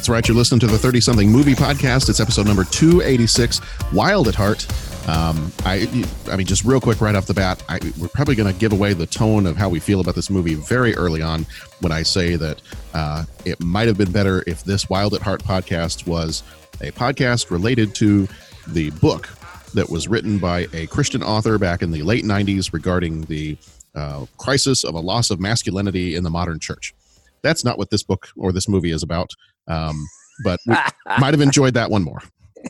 [0.00, 2.08] That's right, you're listening to the 30 something movie podcast.
[2.08, 3.60] It's episode number 286,
[3.92, 4.66] Wild at Heart.
[5.06, 8.50] Um, I, I mean, just real quick right off the bat, I, we're probably going
[8.50, 11.44] to give away the tone of how we feel about this movie very early on
[11.80, 12.62] when I say that
[12.94, 16.44] uh, it might have been better if this Wild at Heart podcast was
[16.80, 18.26] a podcast related to
[18.68, 19.28] the book
[19.74, 23.58] that was written by a Christian author back in the late 90s regarding the
[23.94, 26.94] uh, crisis of a loss of masculinity in the modern church.
[27.42, 29.34] That's not what this book or this movie is about,
[29.70, 30.06] um,
[30.44, 30.74] but we
[31.18, 32.20] might have enjoyed that one more.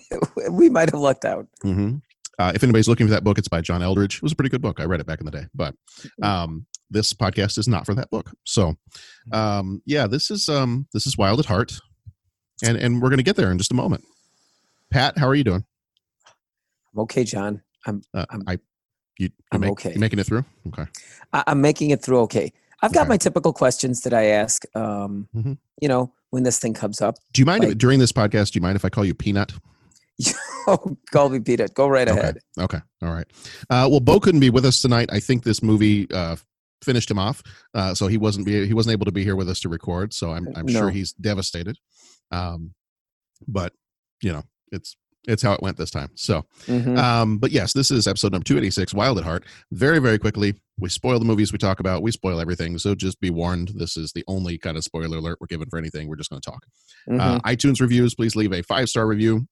[0.50, 1.46] we might have lucked out.
[1.64, 1.96] Mm-hmm.
[2.38, 4.16] Uh, if anybody's looking for that book, it's by John Eldredge.
[4.16, 4.80] It was a pretty good book.
[4.80, 5.74] I read it back in the day, but
[6.22, 8.30] um, this podcast is not for that book.
[8.44, 8.76] So,
[9.32, 11.72] um, yeah, this is um, this is Wild at Heart,
[12.64, 14.04] and and we're gonna get there in just a moment.
[14.90, 15.64] Pat, how are you doing?
[16.94, 17.62] I'm okay, John.
[17.86, 18.52] I'm Uh, I'm- I,
[19.18, 19.92] you, you I'm make, okay.
[19.92, 20.44] you making it through?
[20.68, 20.86] Okay.
[21.32, 22.52] I- I'm making it through okay.
[22.82, 23.08] I've got Okay.
[23.10, 24.64] my typical questions that I ask.
[24.74, 25.58] Um, Mhm.
[25.82, 27.16] you know, when this thing comes up.
[27.32, 28.52] Do you mind if, during this podcast?
[28.52, 29.52] Do you mind if I call you Peanut?
[30.66, 31.74] oh, call me Peanut.
[31.74, 32.38] Go right ahead.
[32.58, 32.76] Okay.
[32.76, 32.84] Okay.
[33.02, 33.26] All right.
[33.68, 35.08] Uh, well, Bo couldn't be with us tonight.
[35.12, 36.36] I think this movie uh,
[36.82, 37.42] finished him off,
[37.74, 40.12] uh, so he wasn't be, he wasn't able to be here with us to record.
[40.12, 40.72] So I'm I'm No.
[40.80, 41.78] sure he's devastated.
[42.30, 42.74] Um,
[43.48, 43.72] but
[44.22, 44.42] you know,
[44.72, 44.96] it's
[45.28, 46.10] it's how it went this time.
[46.14, 46.96] So, Mhm.
[46.98, 49.44] um, but yes, this is episode number 286, Wild at Heart.
[49.70, 52.02] Very, very quickly, we spoil the movies we talk about.
[52.02, 52.78] We spoil everything.
[52.78, 53.72] So just be warned.
[53.74, 56.08] This is the only kind of spoiler alert we're given for anything.
[56.08, 56.64] We're just going to talk.
[57.08, 57.20] Mhm.
[57.20, 59.46] Uh, iTunes reviews, please leave a five star review.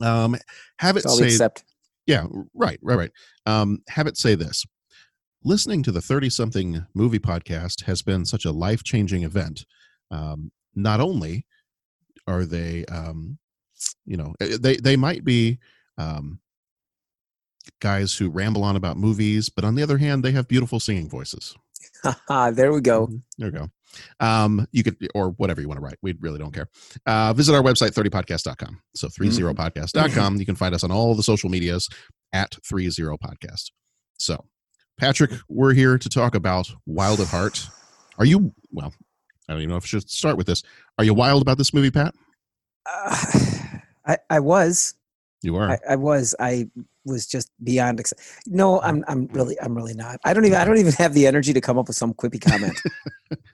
[0.00, 0.36] Um,
[0.78, 1.64] have it That's all we say accept.
[2.06, 3.10] yeah, right, right, right.
[3.46, 4.64] Um, have it say this.
[5.44, 9.66] Listening to the 30 something movie podcast has been such a life changing event.
[10.10, 11.44] Um, not only
[12.26, 13.38] are they, um,
[14.06, 15.58] you know, eh, they, they might be
[15.98, 16.40] um,
[17.80, 21.08] guys who ramble on about movies, but on the other hand, they have beautiful singing
[21.08, 21.54] voices.
[22.52, 23.08] There we go.
[23.38, 23.68] There we go.
[24.20, 25.96] Um, you could, or whatever you want to write.
[26.02, 26.68] We really don't care.
[27.06, 28.80] Uh, visit our website, 30podcast.com.
[28.94, 30.36] So 30podcast.com.
[30.36, 31.88] You can find us on all the social medias
[32.32, 33.70] at 30podcast.
[34.18, 34.44] So,
[34.98, 37.68] Patrick, we're here to talk about Wild at Heart.
[38.18, 38.92] Are you, well,
[39.48, 40.62] I don't even know if I should start with this.
[40.98, 42.14] Are you wild about this movie, Pat?
[42.86, 43.16] Uh,
[44.06, 44.94] I, I was.
[45.42, 45.70] You are.
[45.70, 46.34] I, I was.
[46.40, 46.68] I
[47.04, 48.24] was just beyond excited.
[48.46, 49.04] No, I'm.
[49.08, 49.58] I'm really.
[49.60, 50.18] I'm really not.
[50.24, 50.58] I don't even.
[50.58, 52.80] I don't even have the energy to come up with some quippy comment.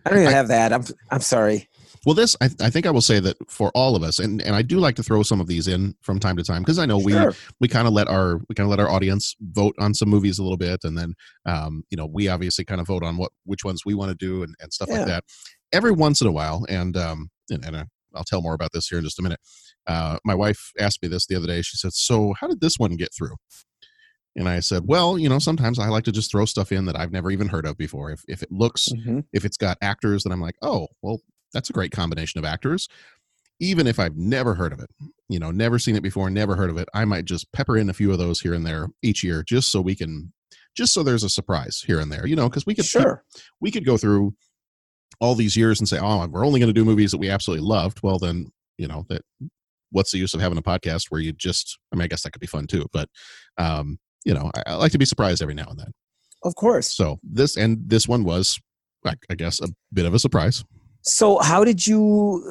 [0.06, 0.72] I don't even have that.
[0.72, 0.84] I'm.
[1.10, 1.68] I'm sorry.
[2.06, 4.54] Well, this I, I think I will say that for all of us, and and
[4.56, 6.86] I do like to throw some of these in from time to time because I
[6.86, 7.34] know we Sure.
[7.60, 10.38] we kind of let our we kind of let our audience vote on some movies
[10.38, 13.32] a little bit, and then um, you know we obviously kind of vote on what
[13.44, 14.98] which ones we want to do and, and stuff Yeah.
[14.98, 15.24] like that.
[15.72, 17.84] Every once in a while, and um, and, and uh,
[18.14, 19.40] I'll tell more about this here in just a minute.
[19.86, 21.62] Uh, my wife asked me this the other day.
[21.62, 23.36] She said, "So how did this one get through?"
[24.36, 26.96] And I said, "Well, you know, sometimes I like to just throw stuff in that
[26.98, 28.10] I've never even heard of before.
[28.10, 29.24] If if it looks Mhm.
[29.32, 31.20] if it's got actors that I'm like, oh, well,
[31.52, 32.88] that's a great combination of actors.
[33.58, 34.88] Even if I've never heard of it,
[35.28, 37.90] you know, never seen it before, never heard of it, I might just pepper in
[37.90, 40.32] a few of those here and there each year just so we can,
[40.74, 43.22] just so there's a surprise here and there, you know, because we could, Sure.
[43.60, 44.34] we could go through
[45.18, 47.66] all these years and say, oh, we're only going to do movies that we absolutely
[47.66, 48.00] loved.
[48.02, 49.22] Well, then, you know, that
[49.90, 52.30] what's the use of having a podcast where you just, I mean, I guess that
[52.30, 53.08] could be fun too, but,
[53.58, 55.92] um, you know, I, I like to be surprised every now and then.
[56.44, 56.94] Of course.
[56.94, 58.58] So this, and this one was,
[59.04, 60.64] I, I guess, a bit of a surprise.
[61.02, 62.44] So, how did you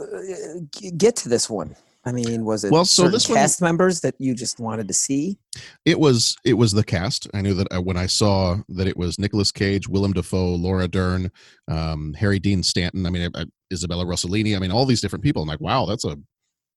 [0.81, 1.75] uh, get to this one?
[2.05, 4.93] I mean, was it Well, so this one- cast members that you just wanted to
[4.93, 5.37] see?
[5.85, 7.27] It was it was the cast.
[7.33, 10.87] I knew that uh, when I saw that it was Nicolas Cage, Willem Dafoe, Laura
[10.87, 11.29] Dern,
[11.67, 13.05] um, Harry Dean Stanton.
[13.05, 14.55] I mean, I, I- Isabella Rossellini.
[14.55, 15.41] I mean, all these different people.
[15.43, 16.17] I'm like, wow, that's a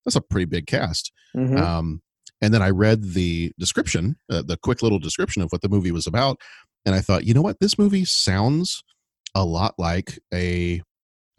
[0.05, 1.13] that's a pretty big cast.
[1.37, 1.59] Mhm.
[1.59, 2.03] Um,
[2.41, 5.93] and then I read the description, uh, the quick little description of what the movie
[5.93, 6.41] was about,
[6.85, 8.83] and I thought, you know what, this movie sounds
[9.37, 10.83] a lot like a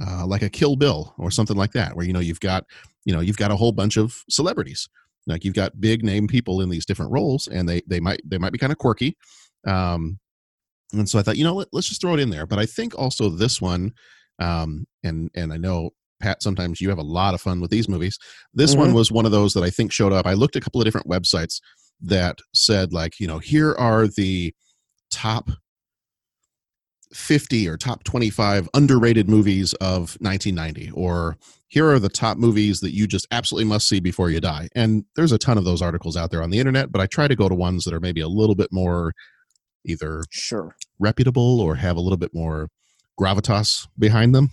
[0.02, 2.64] uh, like a Kill Bill or something like that, where you know you've got
[3.06, 4.88] you know you've got a whole bunch of celebrities,
[5.28, 8.38] like you've got big name people in these different roles, and they they might they
[8.38, 9.18] might be kind of quirky.
[9.68, 10.20] Um,
[10.94, 12.46] and so I thought, you know, let, let's just throw it in there.
[12.46, 13.94] But I think also this one,
[14.40, 17.90] um, and and I know Pat, sometimes you have a lot of fun with these
[17.90, 18.18] movies.
[18.54, 18.96] This one Mhm.
[18.96, 20.26] was one of those that I think showed up.
[20.26, 21.60] I looked at a couple of different websites
[22.02, 24.54] that said, like, you know, here are the
[25.10, 25.50] top
[27.14, 31.38] 50 or top 25 underrated movies of 1990, or
[31.68, 34.70] here are the top movies that you just absolutely must see before you die.
[34.76, 37.28] And there's a ton of those articles out there on the internet, but I try
[37.28, 39.14] to go to ones that are maybe a little bit more
[39.86, 40.76] either Sure.
[41.00, 42.70] reputable or have a little bit more
[43.20, 44.50] gravitas behind them.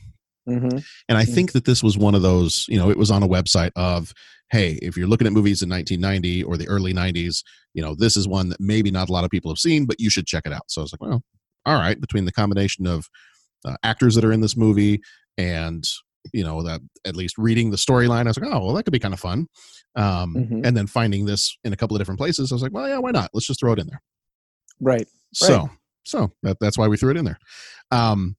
[0.49, 0.79] Mm-hmm.
[1.09, 1.35] And I Mm.
[1.35, 4.13] think that this was one of those, you know, it was on a website of,
[4.51, 8.17] hey, if you're looking at movies in 1990 or the early 90s, you know, this
[8.17, 10.45] is one that maybe not a lot of people have seen, but you should check
[10.47, 10.65] it out.
[10.69, 11.23] So I was like, well,
[11.67, 13.09] all right, between the combination of
[13.65, 15.01] uh, actors that are in this movie
[15.37, 15.85] and,
[16.33, 18.93] you know, that at least reading the storyline, I was like, oh, well, that could
[18.93, 19.47] be kind of fun.
[19.97, 20.67] Um, Mhm.
[20.67, 22.99] And then finding this in a couple of different places, I was like, well, yeah,
[22.99, 23.31] why not?
[23.35, 24.03] Let's just throw it in there.
[24.81, 25.07] Right.
[25.35, 25.71] So,
[26.05, 27.39] so that, that's why we threw it in there.
[27.91, 28.37] Um,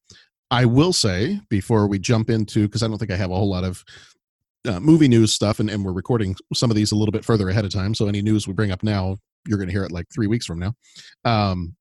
[0.49, 3.49] I will say before we jump into because I don't think I have a whole
[3.49, 3.83] lot of
[4.67, 7.49] uh, movie news stuff, and, and we're recording some of these a little bit further
[7.49, 7.95] ahead of time.
[7.95, 9.17] So any news we bring up now,
[9.47, 10.73] you're going to hear it like three weeks from now.
[11.25, 11.75] Um,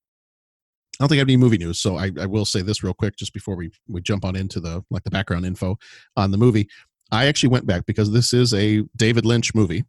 [1.01, 2.93] I don't think I have any movie news, so I, I will say this real
[2.93, 5.79] quick just before we we jump on into the like the background info
[6.17, 6.69] on the movie.
[7.11, 9.85] I actually went back because this is a David Lynch movie,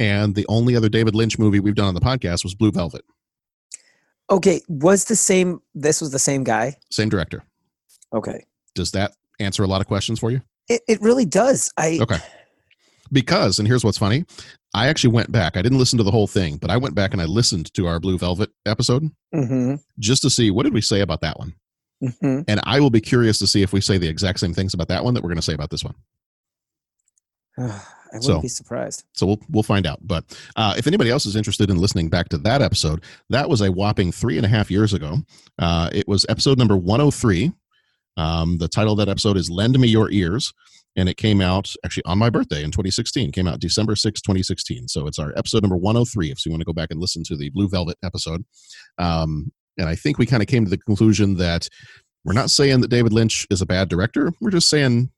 [0.00, 3.04] and the only other David Lynch movie we've done on the podcast was Blue Velvet,
[4.30, 4.60] Okay.
[4.68, 5.60] Was the same?
[5.74, 6.76] This was the same guy.
[6.90, 7.44] same director.
[8.12, 8.44] Okay.
[8.74, 10.40] Does that answer a lot of questions for you?
[10.68, 11.72] It, it really does.
[11.76, 12.18] I Okay.
[13.12, 14.24] Because, and here's what's funny,
[14.74, 15.56] I actually went back.
[15.56, 17.86] I didn't listen to the whole thing, but I went back and I listened to
[17.86, 21.54] our Blue Velvet episode Mm-hmm, just to see what did we say about that one.
[22.02, 22.40] mm-hmm.
[22.48, 24.88] And I will be curious to see if we say the exact same things about
[24.88, 25.94] that one that we're going to say about this one.
[27.58, 29.04] I wouldn't So- be surprised.
[29.12, 29.98] So we'll we'll find out.
[30.02, 30.24] But
[30.56, 33.70] uh, if anybody else is interested in listening back to that episode, that was a
[33.70, 35.18] whopping three and a half years ago.
[35.58, 37.52] Uh, it was episode number 103.
[38.16, 40.52] Um, the title of that episode is "Lend Me Your Ears,"
[40.98, 43.30] and it came out actually on my birthday in 2016.
[43.30, 44.88] Came out December 6, 2016.
[44.88, 46.32] So it's our episode number 103.
[46.32, 48.44] If you want to go back and listen to the Blue Velvet episode,
[48.98, 51.68] um, and I think we kind of came to the conclusion that
[52.24, 54.32] we're not saying that David Lynch is a bad director.
[54.40, 55.10] We're just saying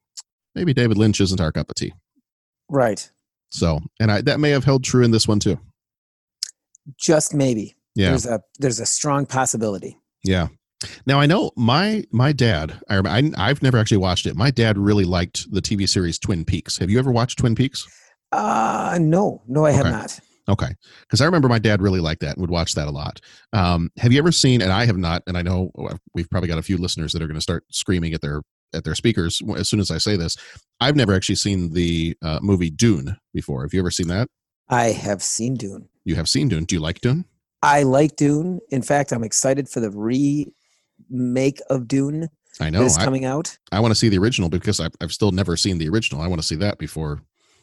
[0.54, 1.94] maybe David Lynch isn't our cup of tea.
[2.68, 3.10] Right.
[3.50, 5.58] So, and I, that may have held true in this one too.
[6.98, 7.74] Just maybe.
[7.94, 9.98] Yeah, There's a there's a strong possibility.
[10.24, 10.48] yeah.
[11.06, 12.80] Now I know my my dad.
[12.88, 14.36] I, I I've never actually watched it.
[14.36, 16.78] My dad really liked the TV series Twin Peaks.
[16.78, 17.86] Have you ever watched Twin Peaks?
[18.32, 20.18] Uh no, no, I have not.
[20.48, 23.20] Okay, because I remember my dad really liked that and would watch that a lot.
[23.52, 24.62] Um, have you ever seen?
[24.62, 25.22] And I have not.
[25.28, 27.64] And I know uh, we've probably got a few listeners that are going to start
[27.70, 28.42] screaming at their
[28.74, 30.36] at their speakers as soon as I say this.
[30.80, 33.62] I've never actually seen the uh, movie Dune before.
[33.62, 34.28] Have you ever seen that?
[34.68, 35.88] I have seen Dune.
[36.04, 36.64] You have seen Dune.
[36.64, 37.26] Do you like Dune?
[37.62, 38.60] I like Dune.
[38.70, 39.90] In fact, I'm excited for the
[41.10, 42.28] remake of Dune
[42.60, 42.82] I know.
[42.82, 43.56] is I, coming out.
[43.72, 46.20] I want to see the original because I've, I've still never seen the original.
[46.22, 47.20] I want to see that before,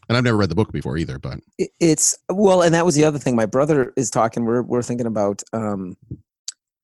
[0.10, 1.20] and I've never read the book before either.
[1.20, 1.40] But
[1.80, 3.36] It's well, and that was the other thing.
[3.36, 4.46] My brother is talking.
[4.46, 5.98] We're we're thinking about um,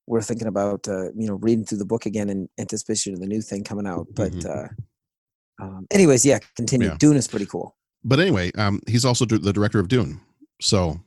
[0.08, 3.28] we're thinking about uh, you know reading through the book again in anticipation of the
[3.28, 4.08] new thing coming out.
[4.14, 4.46] But Mhm.
[5.60, 6.90] uh, um, anyways, yeah, continue.
[6.90, 6.98] Yeah.
[7.00, 7.76] Dune is pretty cool.
[8.04, 10.20] but anyway, um, he's also the director of Dune.
[10.62, 11.00] So,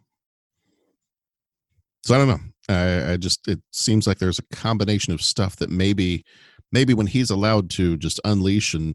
[2.05, 2.41] so I don't know.
[2.69, 6.25] I, I just it seems like there's a combination of stuff that maybe
[6.73, 8.95] maybe when he's allowed to just unleash and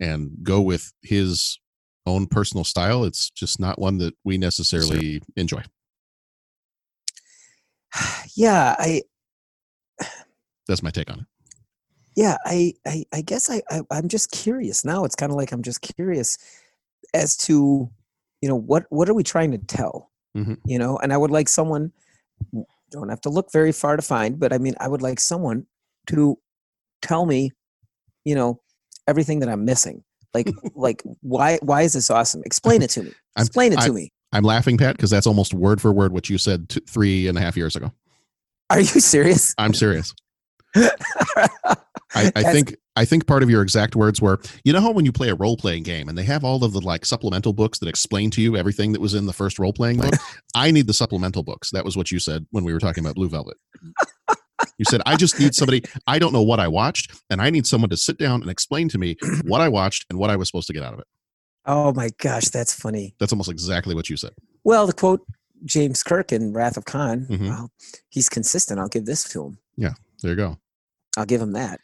[0.00, 1.58] and go with his
[2.06, 5.62] own personal style, it's just not one that we necessarily enjoy.
[8.34, 9.02] yeah, I
[10.66, 11.26] That's my take on it.
[12.16, 15.04] yeah, I I, I guess I, I I'm just curious now.
[15.04, 16.38] It's kind of like I'm just curious
[17.12, 17.90] as to
[18.40, 20.10] you know what what are we trying to tell?
[20.36, 20.58] Mhm.
[20.64, 21.92] You know, and I would like someone
[22.90, 25.66] don't have to look very far to find, but I mean, I would like someone
[26.08, 26.38] to
[27.02, 27.50] tell me,
[28.24, 28.60] you know,
[29.06, 30.02] everything that I'm missing.
[30.34, 32.42] Like like why why is this awesome?
[32.44, 33.10] Explain it to me.
[33.36, 34.12] I'm- Explain it to I'm- me.
[34.32, 37.36] I'm laughing, Pat, because that's almost word for word what you said t- three and
[37.36, 37.90] a half years ago.
[38.70, 39.52] Are you serious?
[39.58, 40.14] I'm serious.
[40.76, 40.88] I,
[42.14, 45.12] I think I think part of your exact words were, you know how when you
[45.12, 47.88] play a role playing game and they have all of the like supplemental books that
[47.88, 50.12] explain to you everything that was in the first role playing book.
[50.54, 51.70] I need the supplemental books.
[51.70, 53.56] That was what you said when we were talking about Blue Velvet.
[54.76, 55.82] You said I just need somebody.
[56.06, 58.90] I don't know what I watched, and I need someone to sit down and explain
[58.90, 61.06] to me what I watched and what I was supposed to get out of it.
[61.64, 63.14] Oh my gosh, that's funny.
[63.18, 64.32] That's almost exactly what you said.
[64.62, 65.24] Well, to quote
[65.64, 67.48] James Kirk in Wrath of Khan, Mhm.
[67.48, 67.70] well,
[68.10, 68.78] he's consistent.
[68.78, 69.58] I'll give this to him.
[69.78, 70.58] Yeah, there you go.
[71.16, 71.80] I'll give him that.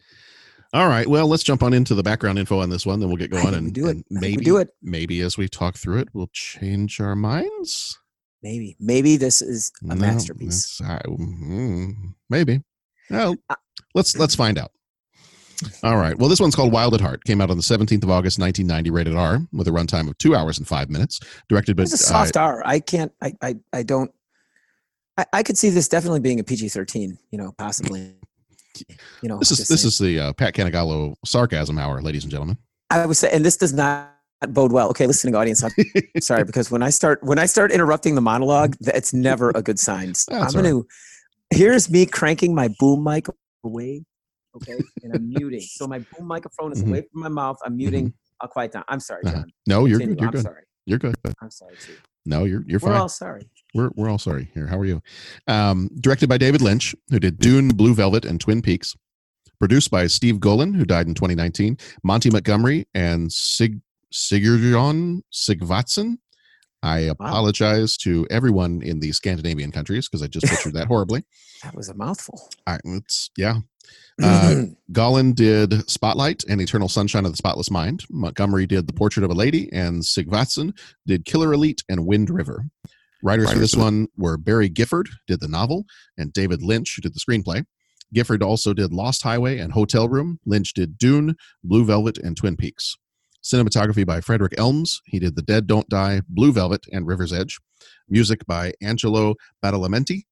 [0.76, 1.06] All right.
[1.06, 3.54] Well, let's jump on into the background info on this one, then we'll get going
[3.54, 3.97] and do it.
[3.97, 4.68] and I think we maybe do it.
[4.83, 7.99] maybe as we talk through it, we'll change our minds.
[8.42, 10.78] Maybe, maybe this is a No, masterpiece.
[10.85, 11.95] I- mm,
[12.28, 12.61] maybe.
[13.09, 13.54] Well, Uh,
[13.95, 14.71] let's let's find out.
[15.83, 16.18] All right.
[16.18, 17.25] Well, this one's called Wild at Heart.
[17.25, 20.35] Came out on the 17th of August, 1990, rated R, with a runtime of two
[20.35, 21.18] hours and five minutes.
[21.49, 22.62] Directed by It's a uh, soft R.
[22.66, 23.11] I can't.
[23.23, 23.33] I.
[23.40, 23.54] I.
[23.73, 24.12] I don't.
[25.16, 27.16] I, I could see this definitely being a PG thirteen.
[27.30, 28.12] You know, possibly.
[29.23, 29.88] You know, this is this saying.
[29.88, 32.59] is the uh, Pat Canagallo sarcasm hour, ladies and gentlemen.
[32.90, 34.12] I would say, and this does not
[34.49, 34.88] bode well.
[34.90, 35.73] Okay, listening audience, I'm
[36.21, 39.78] sorry because when I start when I start interrupting the monologue, that's never a good
[39.78, 40.12] sign.
[40.30, 40.87] I'm going to.
[41.50, 43.26] Here's me cranking my boom mic
[43.64, 44.04] away.
[44.56, 45.61] Okay, and I'm muting.
[45.61, 46.88] So my boom microphone is Mhm.
[46.88, 47.56] away from my mouth.
[47.64, 48.14] I'm muting.
[48.40, 48.85] I'll quiet down.
[48.88, 49.37] I'm sorry, Uh-huh.
[49.37, 49.52] John.
[49.66, 50.16] No, you're Continue.
[50.16, 50.21] good.
[50.23, 50.42] You're I'm good.
[50.42, 50.62] sorry.
[50.87, 51.14] You're good.
[51.40, 51.97] I'm sorry too.
[52.26, 53.00] No, you're you're We're fine.
[53.00, 53.49] all sorry.
[53.75, 54.66] We're we're all sorry here.
[54.66, 55.02] How are you?
[55.47, 58.95] Um, directed by David Lynch, who did Dune, Blue Velvet, and Twin Peaks.
[59.59, 63.80] Produced by Steve Golin, who died in 2019, Monty Montgomery, and Sig
[64.12, 66.18] Sigurjon Sighvatsson.
[66.87, 71.25] I apologize to everyone in the Scandinavian countries because I just butchered that horribly.
[71.64, 72.50] That was a mouthful.
[72.66, 73.61] I, it's yeah.
[74.23, 78.05] Uh, Golin did Spotlight and Eternal Sunshine of the Spotless Mind.
[78.11, 82.66] Montgomery did The Portrait of a Lady, and Sighvatsson did Killer Elite and Wind River.
[83.23, 85.87] Writers for this one were Barry Gifford, did the novel,
[86.19, 87.64] and David Lynch, who did the screenplay.
[88.12, 90.38] Gifford also did Lost Highway and Hotel Room.
[90.45, 92.97] Lynch did Dune, Blue Velvet, and Twin Peaks.
[93.47, 95.00] Cinematography by Frederick Elmes.
[95.07, 97.61] He did The Dead Don't Die, Blue Velvet, and River's Edge.
[98.09, 100.23] Music by Angelo Badalamenti.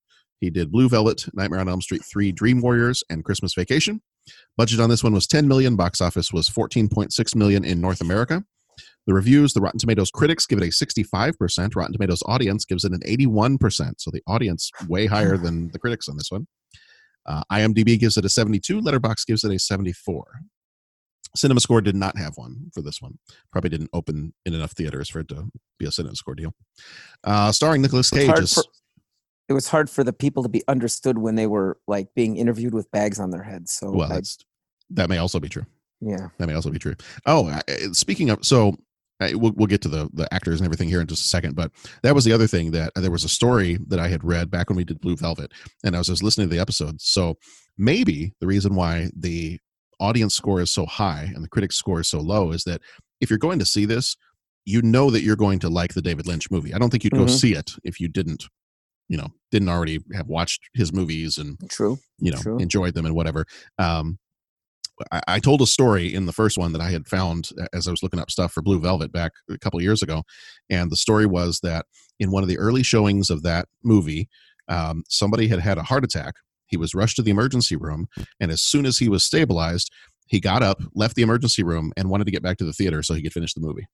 [0.41, 4.03] He did Blue Velvet, Nightmare on Elm Street 3, Dream Warriors, and Christmas Vacation.
[4.57, 5.77] Budget on this one was 10 million.
[5.77, 8.43] Box office was 14.6 million in North America.
[9.07, 11.77] The reviews, the Rotten Tomatoes critics give it a 65%.
[11.77, 13.93] Rotten Tomatoes audience gives it an 81%.
[13.99, 16.49] So the audience way higher than the critics on this one.
[17.27, 18.81] Uh, IMDb gives it a 72.
[18.81, 20.25] Letterboxd gives it a 74.
[21.37, 23.19] Cinema Score did not have one for this one.
[23.53, 25.49] Probably didn't open in enough theaters for it to
[25.79, 26.55] be a Cinema Score deal.
[27.25, 28.65] Uh, starring Nicolas Cage as for-
[29.49, 32.73] it was hard for the people to be understood when they were like being interviewed
[32.73, 33.73] with bags on their heads.
[33.73, 34.11] So well.
[34.11, 34.39] I- That's
[34.91, 35.65] that may also be true.
[36.01, 36.95] yeah, That may also be true.
[37.27, 38.77] Oh, I- I- speaking of, so
[39.21, 41.55] I, we'll we'll get to the the actors and everything here in just a second.
[41.57, 41.71] But
[42.03, 44.69] that was the other thing that there was a story that I had read back
[44.69, 45.53] when we did Blue Velvet,
[45.85, 47.01] and I was just listening to the episode.
[47.01, 47.37] So
[47.79, 49.59] maybe the reason why the
[50.01, 52.81] audience score is so high and the critics score is so low is that
[53.21, 54.17] if you're going to see this,
[54.65, 56.73] you know that you're going to like the David Lynch movie.
[56.75, 57.31] I don't think you'd go Mhm.
[57.41, 58.45] see it if you didn't,
[59.09, 61.99] you know, didn't already have watched his movies and true.
[62.19, 62.59] you know True.
[62.59, 63.45] enjoyed them and whatever
[63.79, 64.19] um
[65.11, 67.91] I, I told a story in the first one that i had found as i
[67.91, 70.23] was looking up stuff for blue velvet back a couple years ago
[70.71, 71.87] and the story was that
[72.21, 74.29] in one of the early showings of that movie
[74.69, 76.35] um, somebody had had a heart attack
[76.67, 78.09] he was rushed to the emergency room
[78.41, 79.91] and as soon as he was stabilized
[80.27, 83.03] he got up left the emergency room and wanted to get back to the theater
[83.03, 83.87] so he could finish the movie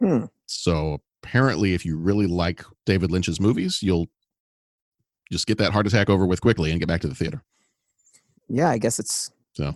[0.00, 0.24] Hmm.
[0.46, 4.08] so apparently if you really like david lynch's movies you'll
[5.30, 7.42] just get that heart attack over with quickly and get back to the theater
[8.48, 9.74] Yeah, I guess it's So.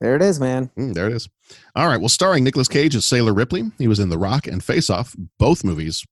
[0.00, 0.14] there.
[0.16, 0.70] It is, man.
[0.78, 1.28] Mm, there it is.
[1.76, 1.98] All right.
[2.00, 3.64] Well, starring Nicolas Cage as Sailor Ripley.
[3.76, 6.02] He was in The Rock and Face Off, both movies.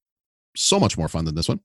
[0.57, 1.61] So much more fun than this one.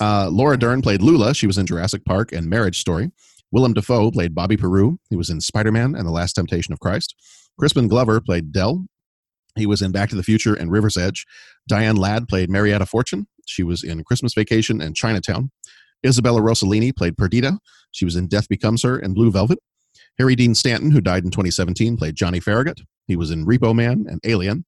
[0.00, 1.34] Uh, Laura Dern played Lula.
[1.34, 3.10] She was in Jurassic Park and Marriage Story.
[3.50, 4.98] Willem Dafoe played Bobby Peru.
[5.10, 7.14] He was in Spider Man and The Last Temptation of Christ.
[7.58, 8.86] Crispin Glover played Dell.
[9.56, 11.26] He was in Back to the Future and River's Edge.
[11.66, 13.26] Diane Ladd played Marietta Fortune.
[13.46, 15.50] She was in Christmas Vacation and Chinatown.
[16.06, 17.58] Isabella Rossellini played Perdita.
[17.90, 19.58] She was in Death Becomes Her and Blue Velvet.
[20.18, 22.80] Harry Dean Stanton, who died in 2017, played Johnny Farragut.
[23.06, 24.64] He was in Repo Man and Alien.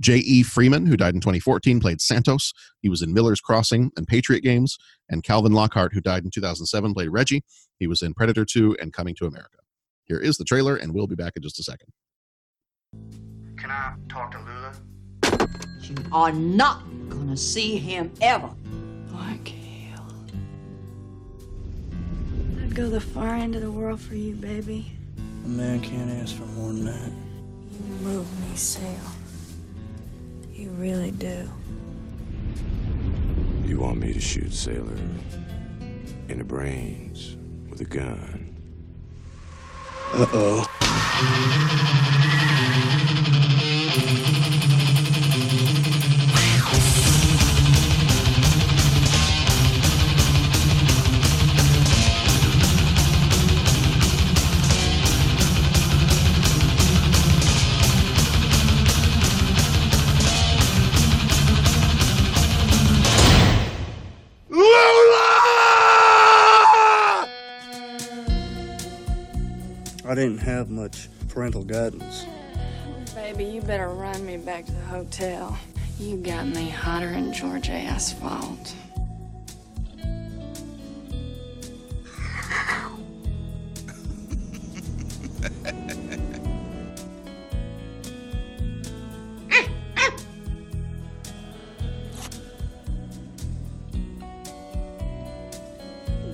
[0.00, 0.42] J.E.
[0.42, 2.52] Freeman, who died in 2014, played Santos.
[2.80, 4.78] He was in Miller's Crossing and Patriot Games.
[5.08, 7.44] And Calvin Lockhart, who died in 2007, played Reggie.
[7.78, 9.58] He was in Predator 2 and Coming to America.
[10.04, 11.88] Here is the trailer, and we'll be back in just a second.
[13.56, 14.72] Can I talk to Lula?
[15.82, 18.50] You are not gonna see him ever.
[22.72, 24.92] I'd go the far end of the world for you, baby.
[25.44, 27.10] A man can't ask for more than that.
[27.70, 28.96] You move me, Sale.
[30.62, 31.50] You really do.
[33.66, 34.96] You want me to shoot Sailor
[36.28, 37.36] in the brains
[37.68, 38.54] with a gun?
[40.14, 40.64] Uh
[71.32, 72.26] parental guidance.
[73.14, 75.58] Baby, you better run me back to the hotel.
[75.98, 78.74] You got me hotter than Georgia asphalt.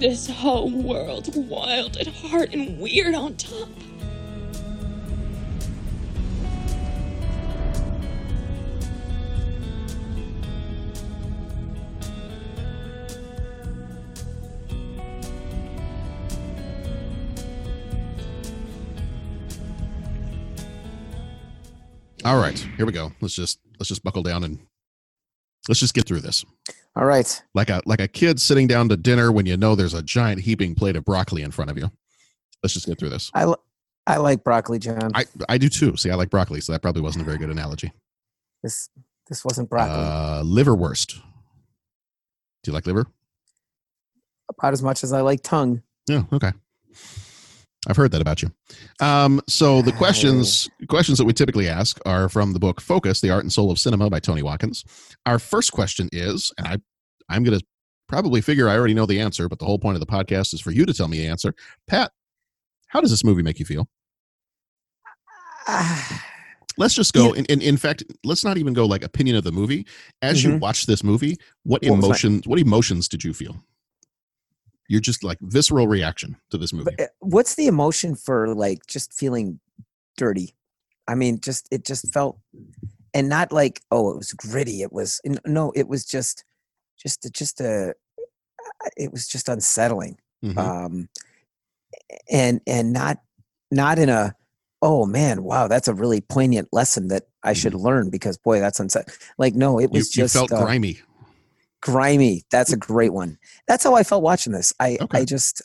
[0.01, 3.69] This whole world wild at heart and weird on top.
[22.29, 23.11] All right, here we go.
[23.23, 24.59] Let's just let's just buckle down and
[25.67, 26.45] let's just get through this.
[26.95, 27.43] All right.
[27.55, 30.43] Like a like a kid sitting down to dinner when you know there's a giant
[30.43, 31.91] heaping plate of broccoli in front of you.
[32.63, 33.31] Let's just get through this.
[33.33, 33.55] I,
[34.07, 35.11] I like broccoli, John.
[35.15, 35.97] I I do too.
[35.97, 37.93] See, I like broccoli, so that probably wasn't a very good analogy.
[38.63, 38.91] this
[39.31, 40.05] this wasn't broccoli.
[40.05, 41.15] Uh, liverwurst.
[41.15, 41.23] Do
[42.67, 43.07] you like liver?
[44.51, 45.81] About as much as I like tongue.
[46.07, 46.25] Yeah.
[46.31, 46.53] Okay.
[47.89, 48.51] I've heard that about you.
[49.01, 53.31] Um, so the questions questions that we typically ask are from the book Focus: The
[53.31, 54.85] Art and Soul of Cinema by Tony Watkins.
[55.27, 56.77] Our first question is, and I
[57.31, 57.65] I'm going to
[58.09, 60.61] probably figure I already know the answer, but the whole point of the podcast is
[60.61, 61.55] for you to tell me the answer.
[61.87, 62.11] Pat,
[62.89, 63.89] how does this movie make you feel?
[66.79, 67.33] Let's just go.
[67.33, 69.85] In, in, in fact, let's not even go like opinion of the movie.
[70.23, 70.61] As you Mhm.
[70.61, 72.47] watch this movie, what, What emotions?
[72.47, 73.57] What emotions did you feel?
[74.89, 76.91] You're just like visceral reaction to this movie.
[76.99, 79.61] Uh, What's the emotion for like just feeling
[80.17, 80.55] dirty?
[81.07, 82.39] I mean, just it just felt,
[83.15, 84.83] and not like oh, it was gritty.
[84.83, 86.45] It was no, it was just,
[87.03, 87.95] just just a,
[88.97, 90.19] it was just unsettling.
[90.45, 90.57] Mhm.
[90.59, 91.09] Um,
[92.31, 93.19] and and not
[93.71, 94.35] not in a
[94.81, 98.81] oh man, wow, that's a really poignant lesson that I should learn because boy, that's
[98.81, 99.17] unsettling.
[99.37, 99.95] Like no, it Mm-hmm.
[99.95, 100.99] you, was you just felt uh, grimy.
[101.83, 105.19] Grimy that's a great one that's how i felt watching this i Okay.
[105.21, 105.63] i just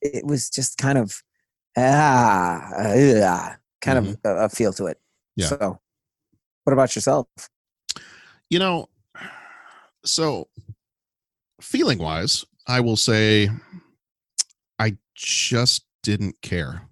[0.00, 1.22] it was just kind of
[1.76, 4.98] ah, ah kind of a, a feel to it
[5.38, 5.52] Mm-hmm.
[5.52, 5.58] Yeah.
[5.58, 5.78] so
[6.64, 7.26] what about yourself
[8.50, 8.88] You know,
[10.04, 10.46] so
[11.60, 13.50] feeling wise, I will say
[14.78, 16.82] I just didn't care.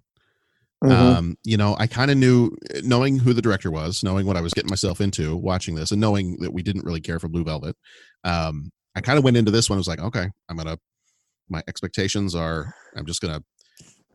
[0.83, 0.91] Mhm.
[0.91, 2.51] Um, you know, I kind of knew,
[2.83, 6.01] knowing who the director was, knowing what I was getting myself into watching this, and
[6.01, 7.75] knowing that we didn't really care for Blue Velvet.
[8.25, 9.77] Um, I kind of went into this one.
[9.77, 10.77] I was like, okay, I'm gonna.
[11.49, 13.43] My expectations are, I'm just gonna,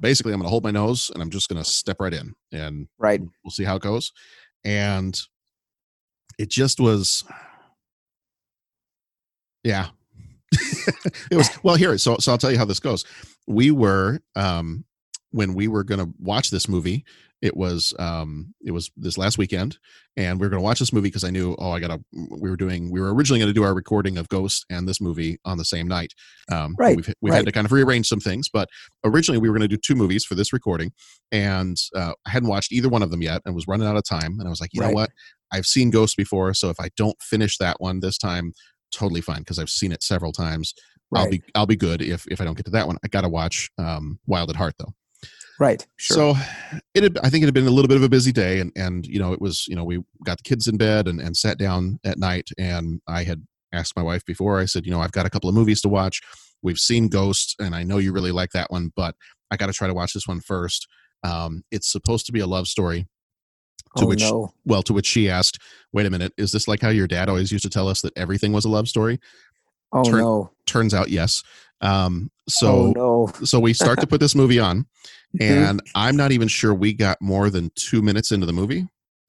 [0.01, 3.21] basically, I'm gonna hold my nose and I'm just gonna step right in, and right
[3.45, 4.13] we'll see how it goes.
[4.65, 5.21] And
[6.39, 7.25] it just was,
[9.65, 9.89] yeah.
[11.31, 11.97] it was well here.
[11.99, 13.05] So so I'll tell you how this goes.
[13.47, 14.85] We were um
[15.31, 17.05] when we were going to watch this movie
[17.41, 19.79] it was um it was this last weekend
[20.17, 22.51] and we were going to watch this movie because i knew oh i gotta we
[22.51, 25.39] were doing we were originally going to do our recording of ghost and this movie
[25.45, 26.13] on the same night.
[26.51, 28.69] Um Right, we've, we've had to kind of rearrange some things but
[29.05, 30.91] originally we were going to do two movies for this recording
[31.31, 34.05] and uh, i hadn't watched either one of them yet and was running out of
[34.05, 35.11] time and i was like you know what?
[35.53, 38.53] I've seen ghost before so if i don't finish that one this time
[38.91, 40.75] totally fine because i've seen it several times.
[41.15, 42.99] I'll be i'll be good if if i don't get to that one.
[43.05, 44.93] I gotta watch um wild at heart though
[45.59, 46.41] right sure so
[46.95, 48.73] it had, I think it had been a little bit of a busy day and,
[48.77, 51.37] and, you know, it was, you know, we got the kids in bed and, and
[51.37, 55.01] sat down at night and I had asked my wife before, I said, you know,
[55.01, 56.21] I've got a couple of movies to watch.
[56.63, 59.15] We've seen Ghost and I know you really like that one, but
[59.51, 60.89] I got to try to watch this one first.
[61.23, 63.07] Um, it's supposed to be a love story
[63.97, 65.59] to oh which, no well, to which she asked,
[65.93, 68.17] wait a minute, is this like how your dad always used to tell us that
[68.17, 69.19] everything was a love story?
[69.93, 71.43] oh turn- no Turns out, yes.
[71.81, 74.87] Um, oh so, no so we start to put this movie on.
[75.41, 78.87] And I'm not even sure we got more than two minutes into the movie.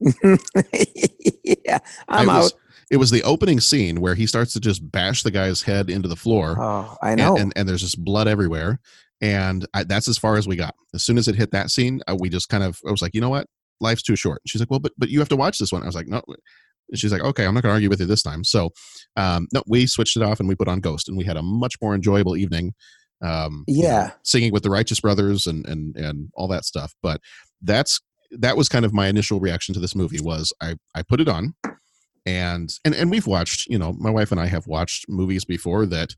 [1.66, 2.54] yeah i'm it out was,
[2.90, 6.08] it was the opening scene where he starts to just bash the guy's head into
[6.08, 6.56] the floor.
[6.58, 8.80] oh i and- know And, and, there's just blood everywhere.
[9.20, 10.74] And I, that's as far as we got.
[10.94, 13.14] As soon as it hit that scene, uh, we just kind of, I was like,
[13.14, 13.46] you know what?
[13.78, 14.40] Life's too short.
[14.46, 15.82] She's like, well, but, but you have to watch this one.
[15.82, 16.22] I was like, no.
[16.26, 18.44] And She's like, okay, I'm not going to argue with you this time.
[18.44, 18.70] So,
[19.16, 21.42] um, no, we switched it off and we put on Ghost, and we had a
[21.42, 22.72] much more enjoyable evening.
[23.22, 24.10] Um, you know, Yeah.
[24.22, 26.94] singing with the Righteous Brothers and and and all that stuff.
[27.02, 27.20] But
[27.62, 28.00] that's
[28.32, 30.20] that was kind of my initial reaction to this movie.
[30.20, 31.54] Was I I put it on,
[32.24, 33.66] and and and we've watched.
[33.68, 36.14] You know, my wife and I have watched movies before that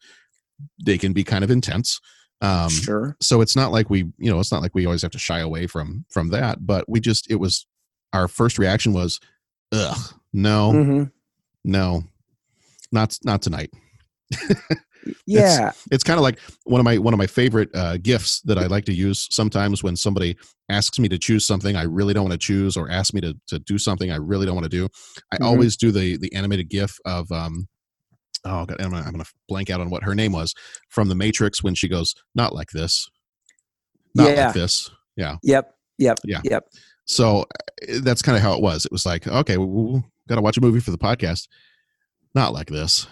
[0.85, 2.01] they can be kind of intense.
[2.41, 5.13] Um, sure so it's not like we you know it's not like we always have
[5.13, 7.69] to shy away from from that but we just it was
[8.13, 9.21] our first reaction was
[9.71, 9.97] ugh
[10.33, 11.05] no hmm
[11.63, 12.03] no
[12.91, 13.71] not not tonight
[15.27, 15.69] Yeah.
[15.69, 18.59] it's, it's kind of like one of my one of my favorite uh, gifts that
[18.59, 20.37] I like to use sometimes when somebody
[20.69, 23.35] asks me to choose something I really don't want to choose or ask me to
[23.49, 24.89] to do something I really don't want to do.
[25.33, 25.45] I Mhm.
[25.47, 27.69] always do the the animated GIF of um.
[28.45, 30.53] Oh god, I'm gonna, I'm gonna blank out on what her name was
[30.89, 33.09] from the Matrix when she goes, "Not like this,
[34.17, 34.47] not Yeah.
[34.47, 35.73] like this." Yeah, Yep.
[35.99, 36.19] Yep.
[36.25, 36.41] Yeah.
[36.43, 36.65] Yep.
[37.05, 38.85] so uh, that's kind of how it was.
[38.85, 41.47] It was like, okay, we, we got to watch a movie for the podcast.
[42.35, 43.07] Not like this.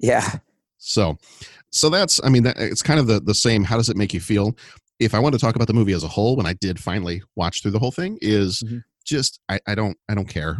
[0.00, 0.38] Yeah.
[0.86, 1.18] So,
[1.72, 3.64] so that's, I mean, that, it's kind of the, the same.
[3.64, 4.56] How does it make you feel?
[5.00, 7.22] If I want to talk about the movie as a whole, when I did finally
[7.34, 8.82] watch through the whole thing, is Mhm.
[9.04, 10.56] just I, I don't I don't care.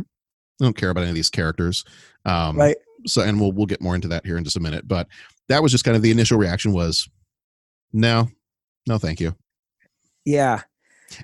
[0.61, 1.85] I don't care about any of these characters.
[2.25, 2.77] Um, Right.
[3.07, 4.89] So, and we'll we'll get more into that here in just a minute.
[4.89, 5.07] But
[5.49, 7.09] that was just kind of the initial reaction was,
[7.93, 8.29] no,
[8.89, 9.35] no, thank you.
[10.25, 10.63] Yeah.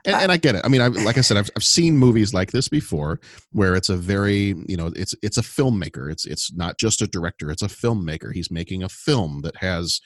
[0.04, 0.62] And, and I get it.
[0.64, 3.88] I mean, I like I said, I've I've seen movies like this before, where it's
[3.88, 6.10] a very you know it's it's a filmmaker.
[6.10, 7.50] It's it's not just a director.
[7.50, 8.32] It's a filmmaker.
[8.32, 10.00] He's making a film that has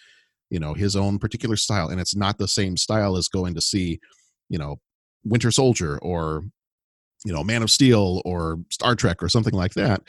[0.50, 3.60] you know his own particular style, and it's not the same style as going to
[3.60, 4.00] see
[4.48, 4.80] you know
[5.24, 6.44] Winter Soldier or
[7.24, 10.02] you know Man of Steel or Star Trek or something like that.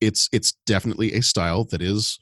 [0.00, 2.18] It's it's definitely a style that is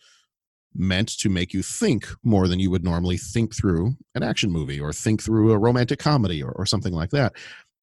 [0.75, 4.81] meant to make you think more than you would normally think through an action movie
[4.81, 7.33] or think through a romantic comedy or, or something like that.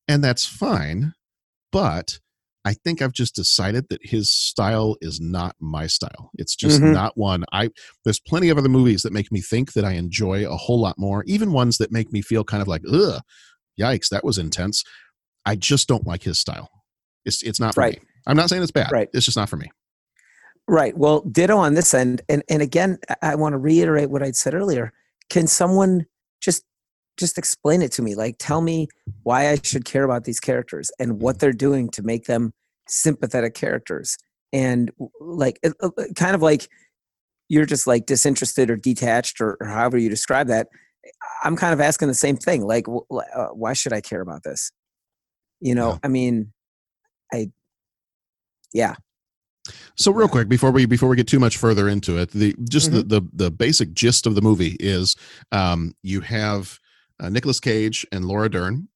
[0.08, 1.14] And that's fine.
[1.72, 2.20] But
[2.64, 6.32] I think I've just decided that his style is not my style.
[6.38, 6.94] It's just Mhm.
[6.94, 7.46] not one.
[7.54, 7.70] I
[8.04, 10.98] there's plenty of other movies that make me think that I enjoy a whole lot
[10.98, 13.22] more, even ones that make me feel kind of like, ugh,
[13.80, 14.84] yikes, that was intense.
[15.46, 16.70] I just don't like his style.
[17.26, 18.02] It's it's not for Right.
[18.02, 18.08] me.
[18.26, 18.92] I'm not saying it's bad.
[18.92, 19.08] Right.
[19.14, 19.70] It's just not for me.
[20.68, 20.98] Right.
[20.98, 22.22] Well, ditto on this end.
[22.28, 24.92] And and again, I- want to reiterate what I'd said earlier.
[25.30, 26.06] Can someone
[26.42, 26.64] just
[27.18, 28.16] just explain it to me?
[28.16, 28.88] Like tell me
[29.24, 32.54] why I should care about these characters and what they're doing to make them
[32.88, 34.18] sympathetic characters.
[34.54, 36.68] And like uh, uh, kind of like
[37.50, 40.68] you're just like disinterested or detached or, or however you describe that.
[41.44, 42.64] I'm kind of asking the same thing.
[42.68, 44.72] Like, uh, why should I care about this?
[45.62, 45.98] You know, Yeah.
[46.04, 46.52] I mean,
[47.34, 47.52] I,
[48.74, 48.96] yeah,
[49.96, 52.92] So real quick before we before we get too much further into it, the just
[52.92, 55.16] the, the the basic gist of the movie is
[55.52, 56.80] um, you have
[57.20, 58.88] uh, Nicolas Cage and Laura Dern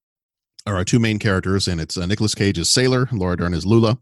[0.68, 3.66] are our two main characters, and it's uh, Nicolas Cage is Sailor, Laura Dern is
[3.66, 3.98] Lula,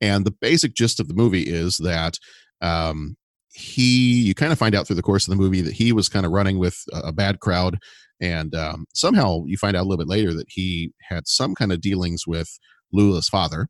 [0.00, 2.18] and the basic gist of the movie is that
[2.62, 3.16] um,
[3.52, 6.08] he you kind of find out through the course of the movie that he was
[6.08, 7.78] kind of running with a, a bad crowd,
[8.20, 11.72] and um, somehow you find out a little bit later that he had some kind
[11.72, 12.58] of dealings with
[12.92, 13.68] Lula's father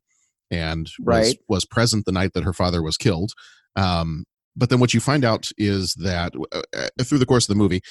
[0.51, 1.37] and was, Right.
[1.47, 3.31] was present the night that her father was killed.
[3.75, 7.53] Um, but then what you find out is that uh, uh, through the course of
[7.53, 7.81] the movie,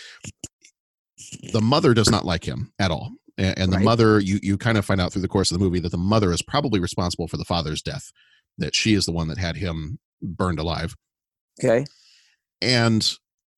[1.53, 3.12] the mother does not like him at all.
[3.38, 3.85] And, and the Right.
[3.85, 5.99] mother, you, you kind of find out through the course of the movie that the
[5.99, 8.11] mother is probably responsible for the father's death,
[8.59, 10.95] that she is the one that had him burned alive.
[11.62, 11.85] okay,
[12.61, 13.11] And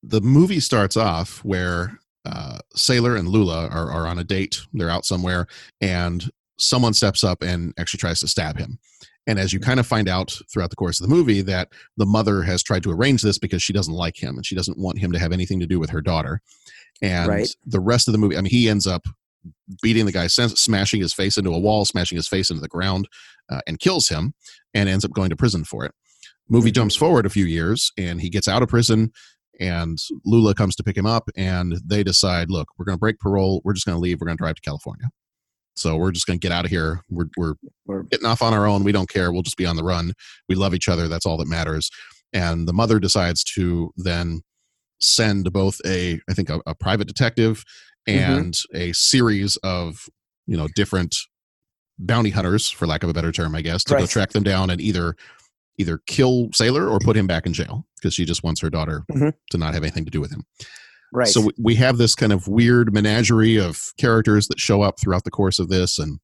[0.03, 4.61] the movie starts off where uh, Sailor and Lula are, are on a date.
[4.73, 5.47] They're out somewhere,
[5.81, 8.79] and someone steps up and actually tries to stab him.
[9.27, 12.05] And as you kind of find out throughout the course of the movie, that the
[12.05, 14.97] mother has tried to arrange this because she doesn't like him and she doesn't want
[14.97, 16.41] him to have anything to do with her daughter.
[17.01, 17.55] And Right.
[17.65, 19.05] the rest of the movie, I mean, he ends up
[19.81, 23.07] beating the guy, smashing his face into a wall, smashing his face into the ground,
[23.49, 24.33] uh, and kills him,
[24.73, 25.93] and ends up going to prison for it.
[26.49, 29.11] Movie jumps forward a few years, and he gets out of prison,
[29.59, 33.19] and Lula comes to pick him up, and they decide, look, we're going to break
[33.19, 33.61] parole.
[33.63, 34.19] We're just going to leave.
[34.19, 35.09] We're going to drive to California.
[35.75, 37.01] So we're just going to get out of here.
[37.09, 37.53] We're, we're
[37.85, 38.83] We're- getting off on our own.
[38.83, 39.31] We don't care.
[39.31, 40.13] We'll just be on the run.
[40.49, 41.07] We love each other.
[41.07, 41.89] That's all that matters.
[42.33, 44.41] And the mother decides to then
[44.99, 47.63] send both a, I think, a, a private detective
[48.07, 50.05] and a series of,
[50.47, 51.15] you know, different
[51.97, 54.69] bounty hunters, for lack of a better term, I guess, to go track them down
[54.69, 55.15] and either
[55.77, 59.03] either kill Sailor or put him back in jail because she just wants her daughter
[59.11, 59.31] Mhm.
[59.51, 60.43] to not have anything to do with him.
[61.13, 61.27] Right.
[61.27, 65.31] So we- have this kind of weird menagerie of characters that show up throughout the
[65.31, 66.19] course of this, and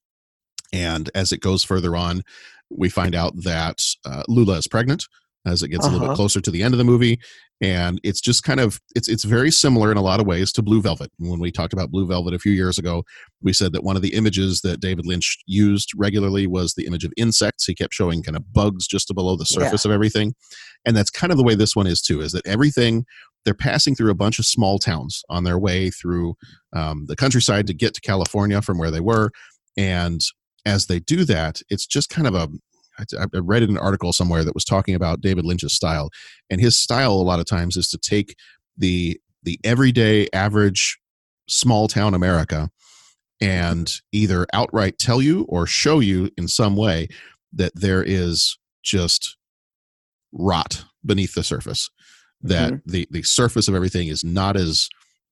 [0.74, 2.22] and as it goes further on,
[2.70, 5.06] we find out that uh, Lula is pregnant
[5.46, 6.16] as it gets a little bit Uh-huh.
[6.16, 7.20] closer to the end of the movie,
[7.62, 10.64] and it's just kind of it's it's very similar in a lot of ways to
[10.64, 11.12] Blue Velvet.
[11.20, 13.04] When we talked about Blue Velvet a few years ago,
[13.42, 17.06] we said that one of the images that David Lynch used regularly was the image
[17.06, 17.66] of insects.
[17.66, 19.60] He kept showing kind of bugs just below the Yeah.
[19.66, 20.34] surface of everything,
[20.84, 22.22] and that's kind of the way this one is too.
[22.22, 23.06] Is that everything
[23.46, 26.36] they're passing through a bunch of small towns on their way through
[26.76, 29.32] um, the countryside to get to California from where they were.
[29.78, 30.22] And
[30.66, 32.50] as they do that, it's just kind of a
[32.98, 36.10] I read in an article somewhere that was talking about David Lynch's style,
[36.50, 38.36] and his style a lot of times is to take
[38.78, 40.98] the the everyday average
[41.48, 42.70] small town America
[43.42, 47.10] and either outright tell you or show you in some way
[47.52, 49.36] that there is just
[50.32, 51.90] rot beneath the surface
[52.48, 52.82] that Mhm.
[52.86, 54.88] the the surface of everything is not as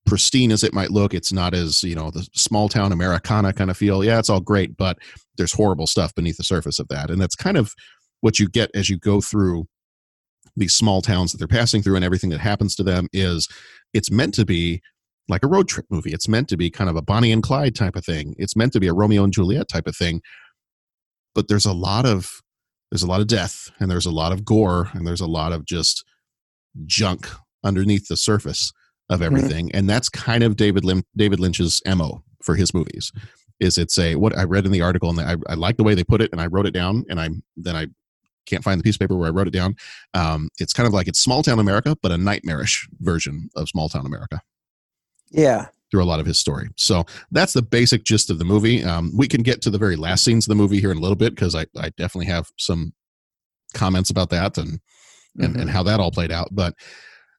[0.05, 1.13] pristine as it might look.
[1.13, 4.03] It's not as you know the small town americana kind of feel.
[4.03, 4.97] Yeah it's all great but
[5.37, 7.09] there's horrible stuff beneath the surface of that.
[7.09, 7.73] And that's kind of
[8.21, 9.65] what you get as you go through
[10.55, 13.47] these small towns that they're passing through and everything that happens to them is
[13.93, 14.81] it's meant to be
[15.29, 16.11] like a road trip movie.
[16.13, 18.35] It's meant to be kind of a bonnie and clyde type of thing.
[18.37, 20.21] It's meant to be a romeo and juliet type of thing.
[21.33, 22.41] But there's a lot of
[22.91, 25.51] there's a lot of death and there's a lot of gore and there's a lot
[25.53, 26.03] of just
[26.85, 27.27] junk
[27.63, 28.71] underneath the surface
[29.09, 33.11] of everything and that's kind of david Lim- david lynch's mo for his movies
[33.59, 35.93] is it's a what i read in the article and I, I like the way
[35.93, 37.87] they put it and i wrote it down and i then i
[38.45, 39.75] can't find the piece of paper where i wrote it down
[40.13, 43.87] um, it's kind of like it's small town america but a nightmarish version of small
[43.89, 44.41] town america
[45.31, 45.67] Yeah.
[45.91, 46.69] through a lot of his story.
[46.75, 48.83] So that's the basic gist of the movie.
[48.83, 51.01] Um, we can get to the very last scenes of the movie here in a
[51.01, 52.93] little bit because I, I definitely have some
[53.75, 54.79] comments about that and
[55.39, 56.49] and, and how that all played out.
[56.51, 56.73] But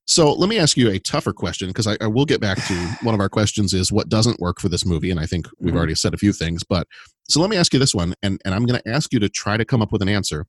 [0.07, 2.75] so let me ask you a tougher question because I, I will get back to
[3.03, 5.73] one of our questions is what doesn't work for this movie, and I think we've
[5.75, 5.77] Mhm.
[5.79, 6.63] already said a few things.
[6.63, 6.87] But
[7.29, 9.29] so let me ask you this one, and and I'm going to ask you to
[9.29, 10.47] try to come up with an answer.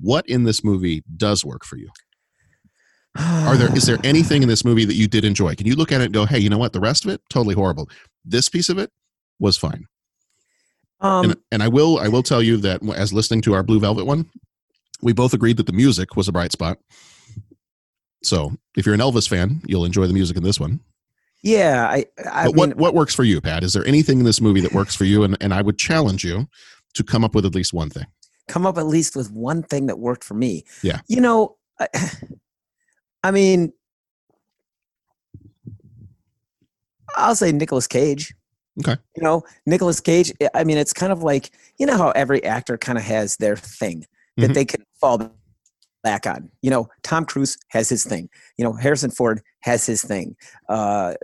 [0.00, 1.88] What in this movie does work for you?
[3.18, 5.54] Are there is there anything in this movie that you did enjoy?
[5.54, 6.72] Can you look at it and go, hey, you know what?
[6.72, 7.88] The rest of it totally horrible.
[8.24, 8.90] This piece of it
[9.38, 9.86] was fine.
[11.00, 13.78] Um, and, and I will I will tell you that as listening to our Blue
[13.80, 14.26] Velvet one,
[15.02, 16.78] we both agreed that the music was a bright spot.
[18.22, 20.80] So if you're an Elvis fan, you'll enjoy the music in this one.
[21.42, 21.86] yeah.
[21.88, 22.06] I.
[22.30, 23.62] I mean, what what works for you, Pat?
[23.62, 25.22] Is there anything in this movie that works for you?
[25.22, 26.48] And and I would challenge you
[26.94, 28.06] to come up with at least one thing.
[28.48, 30.64] come up at least with one thing that worked for me.
[30.82, 31.00] Yeah.
[31.08, 31.88] You know, I,
[33.22, 33.72] I mean,
[37.16, 38.34] I'll say Nicolas Cage.
[38.80, 38.96] Okay.
[39.16, 40.32] You know, Nicolas Cage.
[40.54, 43.56] I mean, it's kind of like you know how every actor kind of has their
[43.56, 44.54] thing that Mhm.
[44.54, 45.32] they can fall
[46.02, 46.50] back on.
[46.62, 48.28] You know, Tom Cruise has his thing.
[48.58, 50.36] You know, Harrison Ford has his thing.
[50.68, 51.14] Uh,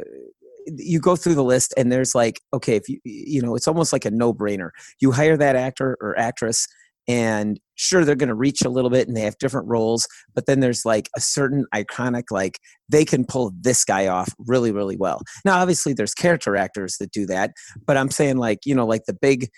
[0.67, 3.93] you go through the list, and there's like, okay, if you you know, it's almost
[3.93, 4.71] like a no brainer.
[5.01, 6.67] You hire that actor or actress,
[7.09, 10.47] and sure they're going to reach a little bit and they have different roles but
[10.47, 14.97] then there's like a certain iconic like they can pull this guy off really really
[14.97, 17.51] well now obviously there's character actors that do that
[17.87, 19.49] but i'm saying like you know like the big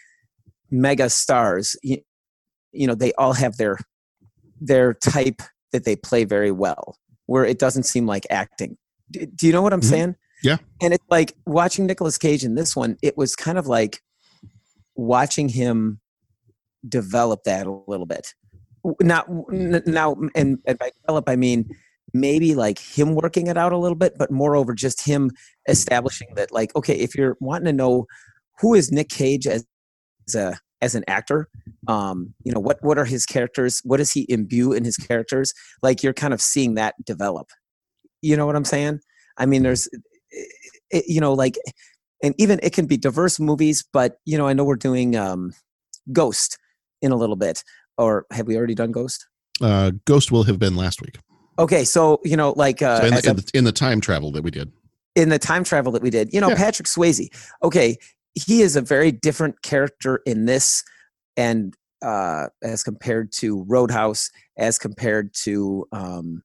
[0.71, 1.99] mega stars you,
[2.75, 3.79] you know they all have their
[4.61, 8.77] their type that they play very well where it doesn't seem like acting
[9.11, 9.85] do, do you know what i'm Mhm.
[9.91, 10.59] saying Yeah.
[10.83, 14.01] and it's like watching Nicolas Cage in this one, it was kind of like
[14.97, 16.01] watching him
[16.87, 18.35] develop that a little bit.
[19.01, 21.71] Not n- now, and, and by develop, I mean
[22.13, 25.31] maybe like him working it out a little bit, but moreover, just him
[25.69, 28.07] establishing that, like, okay, if you're wanting to know
[28.61, 29.65] who is Nick Cage as,
[30.29, 31.49] as a as an actor,
[31.89, 33.81] um, you know, what what are his characters?
[33.85, 35.53] What does he imbue in his characters?
[35.83, 37.49] Like, you're kind of seeing that develop.
[38.23, 39.01] You know what I'm saying?
[39.39, 39.89] I mean, there's,
[40.91, 41.57] it, you know, like,
[42.23, 45.53] and even it can be diverse movies, but you know, I know we're doing um,
[46.13, 46.59] Ghost
[47.03, 47.65] in a little bit,
[47.99, 49.27] or have we already done Ghost?
[49.61, 51.19] Uh, Ghost will have been last week.
[51.59, 54.33] Okay, so you know, like uh, So in, the, in, the, in the time travel
[54.33, 54.73] that we did.
[55.15, 56.57] in the time travel that we did, you know, Yeah.
[56.57, 57.29] Patrick Swayze.
[57.63, 57.97] Okay,
[58.35, 60.83] he is a very different character in this,
[61.37, 66.43] and uh, as compared to Roadhouse, as compared to um,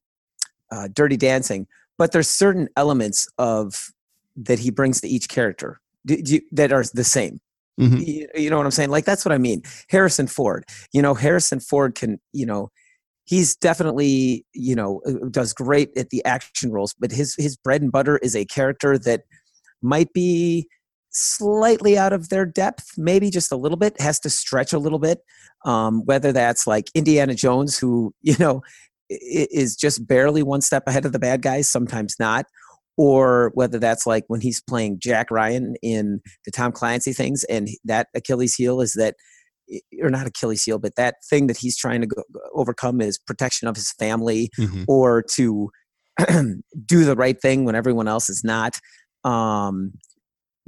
[0.70, 1.66] uh, Dirty Dancing.
[1.98, 3.92] But there's certain elements of
[4.36, 7.40] that he brings to each character do, do that are the same.
[7.78, 8.06] Mhm.
[8.06, 8.90] You, you know what I'm saying?
[8.90, 9.62] Like that's what I mean.
[9.88, 10.64] Harrison Ford.
[10.92, 12.20] You know, Harrison Ford can.
[12.32, 12.70] You know,
[13.24, 17.82] he's definitely you know uh, does great at the action roles, but his his bread
[17.82, 19.22] and butter is a character that
[19.82, 20.68] might be
[21.10, 24.98] slightly out of their depth, maybe just a little bit, has to stretch a little
[24.98, 25.20] bit.
[25.64, 28.62] Um, whether that's like Indiana Jones, who you know
[29.08, 32.46] is just barely one step ahead of the bad guys, sometimes not,
[32.96, 37.68] or whether that's like when he's playing Jack Ryan in the Tom Clancy things, and
[37.84, 39.16] that Achilles heel is that,
[40.00, 42.22] or not Achilles heel, but that thing that he's trying to go,
[42.54, 44.84] overcome is protection of his family, Mhm.
[44.86, 45.70] or to
[46.86, 48.78] do the right thing when everyone else is not.
[49.24, 49.92] Um,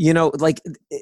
[0.03, 0.61] you know, like
[0.93, 0.99] eh,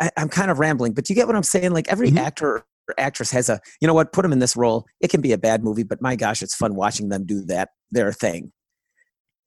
[0.00, 1.72] I, I'm kind of rambling, but you get what I'm saying?
[1.72, 2.56] Like every actor
[2.88, 4.84] or actress has a, you know what, put them in this role.
[5.00, 7.70] It can be a bad movie, but my gosh, it's fun watching them do that,
[7.90, 8.52] their thing.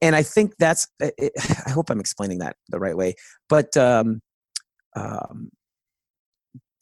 [0.01, 1.29] And I think that's, eh, eh,
[1.67, 3.13] I hope I'm explaining that the right way,
[3.47, 4.21] but um,
[4.95, 5.51] um,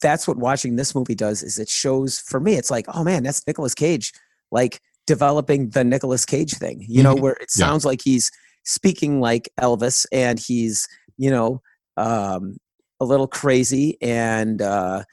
[0.00, 3.22] that's what watching this movie does is it shows for me, it's like, oh man,
[3.22, 4.12] that's Nicolas Cage,
[4.50, 7.20] like developing the Nicolas Cage thing, you know, Mhm.
[7.20, 7.66] where it Yeah.
[7.66, 8.30] sounds like he's
[8.64, 11.60] speaking like Elvis and he's, you know,
[11.96, 12.56] um,
[13.00, 15.04] a little crazy and, uh,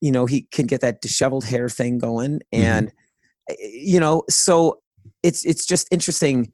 [0.00, 2.40] you know, he can get that disheveled hair thing going.
[2.52, 2.92] And,
[3.50, 4.80] eh, you know, so
[5.22, 6.52] it's, it's just interesting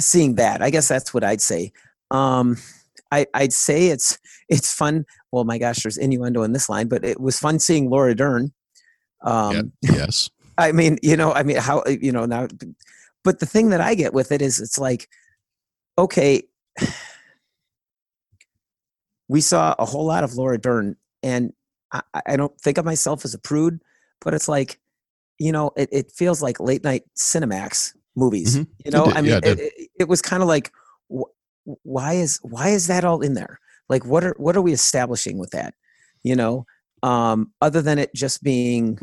[0.00, 0.62] seeing that.
[0.62, 1.72] I guess that's what I'd say.
[2.10, 2.56] Um,
[3.10, 4.18] I, I'd say it's
[4.48, 5.04] it's fun.
[5.32, 8.52] Well, my gosh, there's innuendo in this line, but it was fun seeing Laura Dern.
[9.22, 10.30] Um, yes.
[10.56, 12.48] I mean, you know, I mean, how you know now,
[13.24, 15.08] but the thing that I get with it is, it's like,
[15.96, 16.42] okay,
[19.28, 21.52] we saw a whole lot of Laura Dern, and
[21.92, 23.80] I, I don't think of myself as a prude,
[24.20, 24.80] but it's like,
[25.38, 28.56] you know, it, it feels like late night Cinemax movies.
[28.56, 28.66] Mhm.
[28.84, 30.72] You know, I mean, yeah, it it, it, was kind of like,
[31.12, 31.30] wh-
[31.82, 33.60] why is why is that all in there?
[33.88, 35.74] Like, what are what are we establishing with that?
[36.22, 36.66] You know,
[37.02, 38.98] um, other than it just being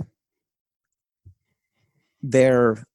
[2.22, 2.86] there.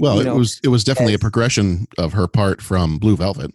[0.00, 3.52] Well, you it was it was definitely a progression of her part from Blue Velvet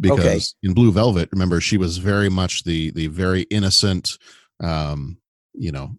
[0.00, 0.68] because Okay.
[0.68, 4.18] in Blue Velvet, remember she was very much the the very innocent,
[4.60, 5.18] um,
[5.54, 5.96] you know,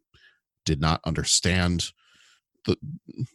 [0.65, 1.91] did not understand
[2.65, 2.77] the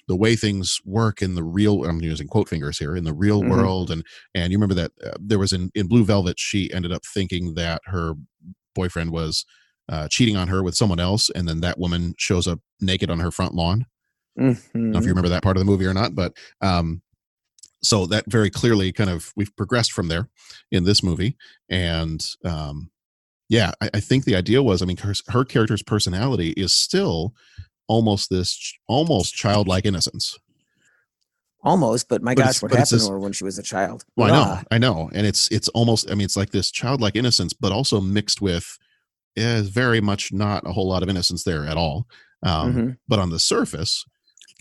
[0.08, 1.84] the way things work in the real.
[1.84, 3.48] I'm using quote fingers here in the real Mhm.
[3.48, 6.92] world, and and you remember that uh, there was in in Blue Velvet, she ended
[6.92, 8.14] up thinking that her
[8.74, 9.44] boyfriend was
[9.88, 13.20] uh, cheating on her with someone else, and then that woman shows up naked on
[13.20, 13.82] her front lawn.
[13.82, 13.84] I
[14.92, 17.02] don't know if you remember that part of the movie or not, but um,
[17.82, 20.28] so that very clearly kind of we've progressed from there
[20.70, 21.36] in this movie,
[21.68, 22.90] and um,
[23.48, 27.34] yeah, I, I think the idea was, I mean, her, her character's personality is still
[27.88, 30.38] almost this almost childlike innocence.
[31.64, 34.04] almost, but my But gosh, what happened this- to her when she was a child?
[34.16, 37.16] Well, I know, I know, and it's it's almost, I mean, it's like this childlike
[37.16, 38.78] innocence, but also mixed with
[39.36, 42.06] is very much not a whole lot of innocence there at all.
[42.42, 42.96] Um, Mhm.
[43.08, 44.04] But on the surface,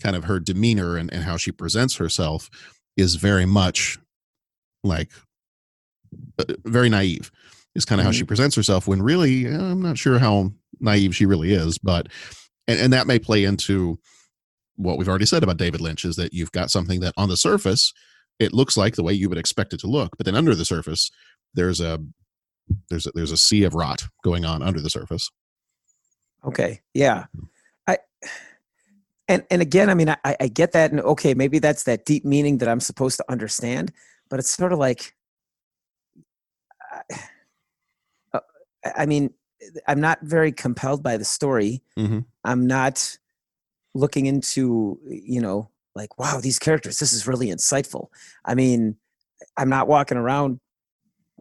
[0.02, 2.48] kind of her demeanor and, and how she presents herself
[2.96, 3.98] is very much
[4.84, 5.10] like
[6.38, 7.30] uh, very naive.
[7.74, 11.16] Is kind of how she presents herself when really uh, I'm not sure how naive
[11.16, 12.08] she really is, but
[12.68, 13.98] and, and that may play into
[14.76, 17.36] what we've already said about David Lynch is that you've got something that on the
[17.36, 17.94] surface
[18.38, 20.64] it looks like the way you would expect it to look, but then under the
[20.64, 21.10] surface
[21.54, 21.98] there's a
[22.90, 25.30] there's a, there's a sea of rot going on under the surface.
[26.44, 26.80] Okay.
[26.94, 27.26] Yeah.
[29.32, 32.22] And and again, I mean, I, I get that, and okay, maybe that's that deep
[32.22, 33.90] meaning that I'm supposed to understand,
[34.28, 35.14] but it's sort of like,
[36.92, 37.18] I-
[38.34, 38.40] uh,
[38.94, 39.32] I mean,
[39.88, 41.82] I'm not very compelled by the story.
[41.98, 42.18] Mm-hmm.
[42.44, 43.16] I'm not
[43.94, 48.08] looking into, you know, like, wow, these characters, this is really insightful.
[48.44, 48.96] I mean,
[49.56, 50.60] I'm not walking around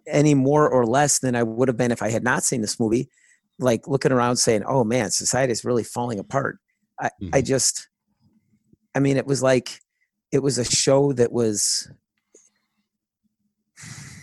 [0.07, 2.79] any more or less than I would have been if I had not seen this
[2.79, 3.09] movie,
[3.59, 6.57] like looking around saying, oh man, society is really falling apart.
[7.01, 7.87] I, I just,
[8.93, 9.79] I mean, it was like,
[10.31, 11.89] it was a show that was,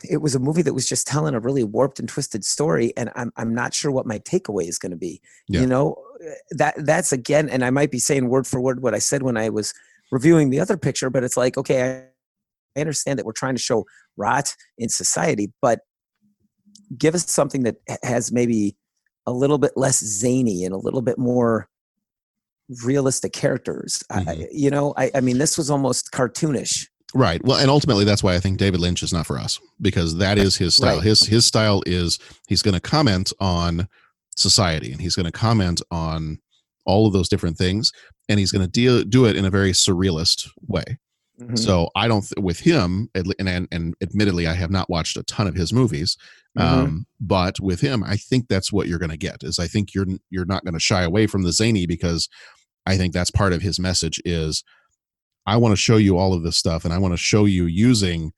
[0.08, 2.92] it was a movie that was just telling a really warped and twisted story.
[2.96, 5.60] And I'm, I'm not sure what my takeaway is going to be, Yeah.
[5.60, 8.94] you know, Uh, that that's again, and I might be saying word for word what
[8.94, 9.72] I said when I was
[10.10, 11.88] reviewing the other picture, but it's like, okay, I,
[12.76, 13.84] I understand that we're trying to show
[14.16, 15.80] rot in society, but
[16.96, 18.76] give us something that has maybe
[19.26, 21.68] a little bit less zany and a little bit more
[22.84, 24.02] realistic characters.
[24.10, 26.86] I, I- you know, I, I mean, this was almost cartoonish.
[27.14, 27.42] Right.
[27.42, 30.36] Well, and ultimately that's why I think David Lynch is not for us because that
[30.36, 30.96] is his style.
[30.96, 31.04] Right.
[31.04, 33.88] His his style is he's going to comment on
[34.36, 36.38] society and he's going to comment on
[36.84, 37.92] all of those different things
[38.28, 40.84] and he's going to deal do it in a very surrealist way.
[41.40, 41.58] Mhm.
[41.58, 45.22] So I don't th- with him and, and and admittedly I have not watched a
[45.22, 46.14] ton of his movies.
[46.58, 46.62] Mhm.
[46.62, 49.94] Um but with him I think that's what you're going to get is I think
[49.94, 52.28] you're you're not going to shy away from the zany because
[52.88, 54.62] I think that's part of his message is
[55.46, 57.66] I want to show you all of this stuff and I want to show you
[57.66, 58.32] using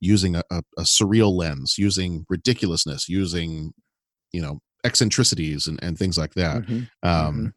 [0.00, 3.72] using a, a, a surreal lens, using ridiculousness, using
[4.32, 6.62] you know eccentricities and, and things like that.
[6.62, 6.88] Mhm.
[7.02, 7.52] Um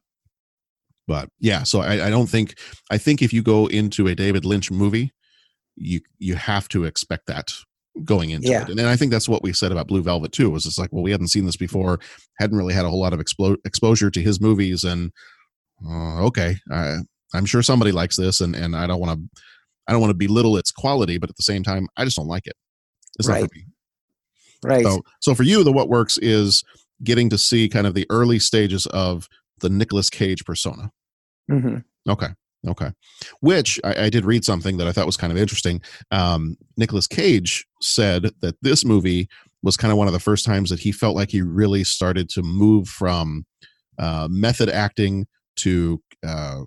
[1.07, 2.57] but yeah, so I, I don't think
[2.91, 5.11] I think if you go into a David Lynch movie,
[5.75, 7.51] you you have to expect that
[8.03, 8.63] going into Yeah.
[8.63, 8.69] it.
[8.69, 10.91] And, and I think that's what we said about Blue Velvet too, was it's like,
[10.91, 11.99] well, we hadn't seen this before,
[12.39, 15.11] hadn't really had a whole lot of explo- exposure to his movies and
[15.87, 16.97] uh, okay, I,
[17.33, 19.41] I'm sure somebody likes this, and and I don't want to,
[19.87, 22.27] I don't want to belittle its quality, but at the same time, I just don't
[22.27, 22.55] like it.
[23.19, 23.49] It's not Right.
[23.49, 23.65] for me.
[24.63, 24.85] Right.
[24.85, 26.63] So, so for you, the what works is
[27.03, 29.27] getting to see kind of the early stages of
[29.59, 30.89] the Nicolas Cage persona.
[31.49, 32.27] hmm Okay.
[32.65, 32.91] Okay.
[33.41, 35.81] Which I, I did read something that I thought was kind of interesting.
[36.11, 39.27] Um, Nicolas Cage said that this movie
[39.63, 42.29] was kind of one of the first times that he felt like he really started
[42.29, 43.45] to move from
[43.99, 45.27] uh, method acting
[45.57, 46.61] to uh,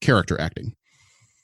[0.00, 0.74] character acting.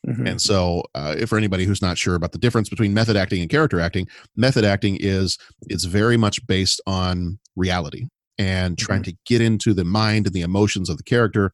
[0.07, 0.29] Mhm.
[0.29, 3.41] And so, uh, if for anybody who's not sure about the difference between method acting
[3.41, 4.07] and character acting,
[4.37, 8.09] method acting is it's very much based on reality
[8.39, 11.53] and trying to get into the mind and the emotions of the character.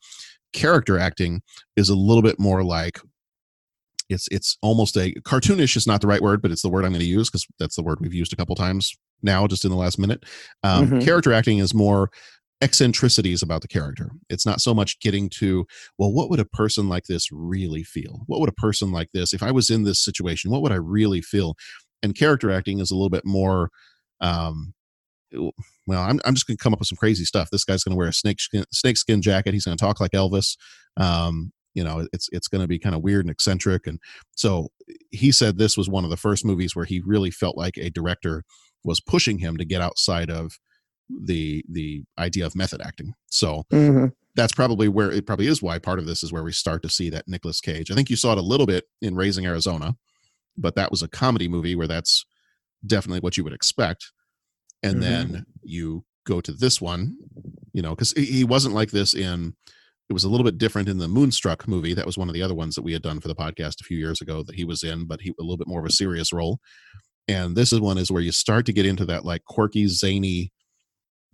[0.53, 1.43] Character acting
[1.77, 3.01] is a little bit more like
[4.09, 6.91] it's it's almost a cartoonish is not the right word, but it's the word I'm
[6.91, 8.93] going to use because that's the word we've used a couple times
[9.23, 10.25] now, just in the last minute.
[10.65, 11.05] Um, Mhm.
[11.05, 12.11] Character acting is more
[12.61, 14.11] eccentricities about the character.
[14.29, 15.67] It's not so much getting to,
[15.99, 18.23] well, what would a person like this really feel?
[18.27, 20.77] What would a person like this, if I was in this situation, what would I
[20.77, 21.55] really feel?
[22.03, 23.71] And character acting is a little bit more,
[24.21, 24.75] um,
[25.87, 27.51] well, I'm, I'm just going to come up with some crazy stuff.
[27.51, 29.55] This guy's going to wear a snake skin, snake skin jacket.
[29.55, 30.57] He's going to talk like Elvis.
[30.97, 33.87] Um, you know, it's it's going to be kind of weird and eccentric.
[33.87, 34.01] And
[34.35, 34.69] so
[35.11, 37.91] he said this was one of the first movies where he really felt like a
[37.91, 38.43] director
[38.83, 40.59] was pushing him to get outside of
[41.25, 43.15] the the idea of method acting.
[43.31, 44.13] So Mhm.
[44.37, 46.89] that's probably where it probably is why part of this is where we start to
[46.89, 47.91] see that Nicolas Cage.
[47.91, 49.97] I think you saw it a little bit in Raising Arizona,
[50.57, 52.25] but that was a comedy movie where that's
[52.87, 54.13] definitely what you would expect.
[54.83, 55.01] And Mhm.
[55.01, 57.17] then you go to this one,
[57.73, 59.55] you know, because he wasn't like this in.
[60.09, 61.95] It was a little bit different in the Moonstruck movie.
[61.95, 63.85] That was one of the other ones that we had done for the podcast a
[63.85, 65.93] few years ago that he was in, but he a little bit more of a
[65.93, 66.59] serious role.
[67.29, 70.53] And this is one is where you start to get into that like quirky, zany.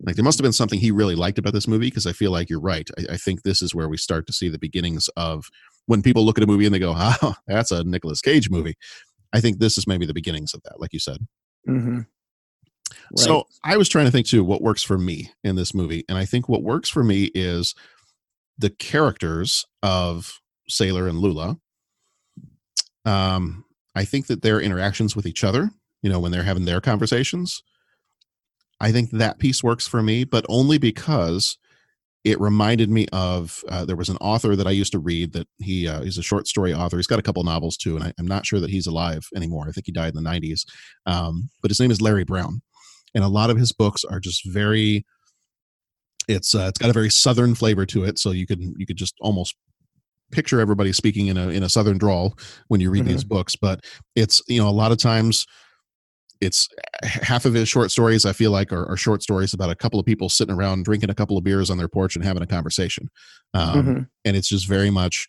[0.01, 2.31] Like there must have been something he really liked about this movie because I feel
[2.31, 2.89] like you're right.
[2.99, 5.49] I, I think this is where we start to see the beginnings of
[5.87, 8.77] when people look at a movie and they go, "Oh, that's a Nicolas Cage movie."
[9.33, 11.27] I think this is maybe the beginnings of that, like you said.
[11.69, 12.07] Mhm.
[13.17, 16.05] So I was trying to think too what works for me in this movie.
[16.09, 17.75] And I think what works for me is
[18.59, 21.59] the characters of Sailor and Lula.
[23.05, 25.71] Um, I think that their interactions with each other,
[26.03, 27.63] you know, when they're having their conversations,
[28.81, 31.57] I think that piece works for me, but only because
[32.25, 35.47] it reminded me of uh, there was an author that I used to read that
[35.59, 36.97] he uh, he's a short story author.
[36.97, 39.67] He's got a couple novels too, and I, I'm not sure that he's alive anymore.
[39.69, 40.65] I think he died in the 90s.
[41.07, 42.63] Um, but his name is Larry Brown,
[43.15, 45.07] and a lot of his books are just very.
[46.27, 48.97] It's uh, it's got a very southern flavor to it, so you can you could
[48.97, 49.55] just almost
[50.33, 53.55] picture everybody speaking in a in a southern drawl when you read these books.
[53.55, 53.85] But
[54.17, 55.47] it's you know a lot of times
[56.41, 56.69] it's
[57.03, 59.99] half of his short stories i feel like are, are short stories about a couple
[60.01, 62.47] of people sitting around drinking a couple of beers on their porch and having a
[62.47, 63.09] conversation
[63.55, 64.09] um, Mhm.
[64.25, 65.29] and it's just very much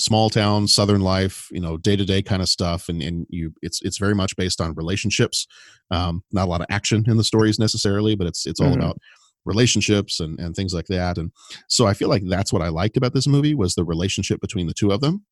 [0.00, 3.98] small town southern life you know day-to-day kind of stuff and, and you it's it's
[3.98, 5.46] very much based on relationships
[5.90, 8.76] um, not a lot of action in the stories necessarily but it's it's all Mhm.
[8.76, 8.98] about
[9.44, 11.32] relationships and, and things like that and
[11.68, 14.66] so i feel like that's what i liked about this movie was the relationship between
[14.66, 15.24] the two of them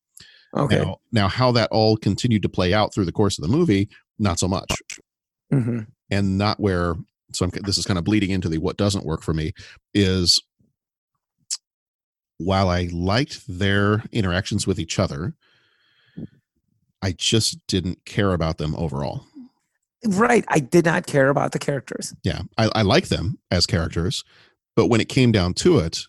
[0.55, 0.79] Okay.
[0.79, 3.89] now, now how that all continued to play out through the course of the movie
[4.17, 4.71] not so much
[5.53, 5.87] Mhm.
[6.11, 6.95] and not where
[7.33, 9.51] so I'm, this is kind of bleeding into the what doesn't work for me
[9.93, 10.41] is
[12.37, 15.33] while i liked their interactions with each other
[17.01, 19.25] i just didn't care about them overall
[20.05, 20.45] Right.
[20.47, 22.13] I did not care about the characters.
[22.23, 24.23] yeah i, I like them as characters
[24.75, 26.01] but when it came down to it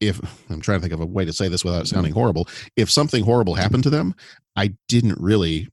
[0.00, 0.18] if
[0.50, 3.22] i'm trying to think of a way to say this without sounding horrible if something
[3.24, 4.14] horrible happened to them
[4.56, 5.68] i didn't really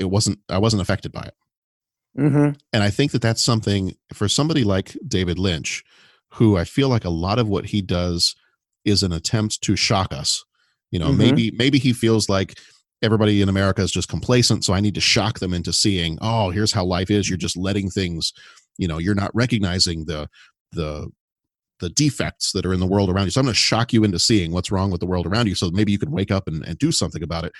[0.00, 1.34] it wasn't i wasn't affected by it
[2.18, 2.52] Mm-hmm.
[2.72, 5.84] and I think that that's something for somebody like David Lynch,
[6.32, 8.34] who I feel like a lot of what he does
[8.84, 10.44] is an attempt to shock us.
[10.90, 11.16] You know, Mhm.
[11.18, 12.58] maybe maybe he feels like
[13.02, 16.50] everybody in America is just complacent, so I need to shock them into seeing, oh,
[16.50, 17.28] here's how life is.
[17.28, 18.32] You're just letting things,
[18.78, 20.28] you know, you're not recognizing the
[20.72, 21.08] the
[21.80, 23.30] the defects that are in the world around you.
[23.30, 25.54] So I'm going to shock you into seeing what's wrong with the world around you,
[25.54, 27.52] so maybe you can wake up and, and do something about it.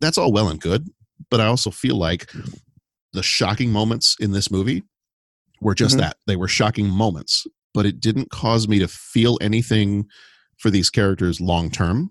[0.00, 0.88] That's all well and good,
[1.28, 2.32] but I also feel like
[3.12, 4.82] the shocking moments in this movie
[5.60, 6.00] were just Mhm.
[6.00, 10.04] that they were shocking moments but it didn't cause me to feel anything
[10.58, 12.10] for these characters long term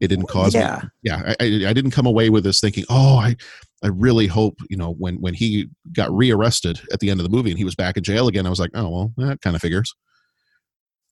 [0.00, 0.80] it didn't cause yeah.
[0.82, 3.36] me yeah I, I, I didn't come away with this thinking oh i
[3.82, 7.34] i really hope you know when when he got rearrested at the end of the
[7.36, 9.54] movie and he was back in jail again i was like oh well that kind
[9.56, 9.94] of figures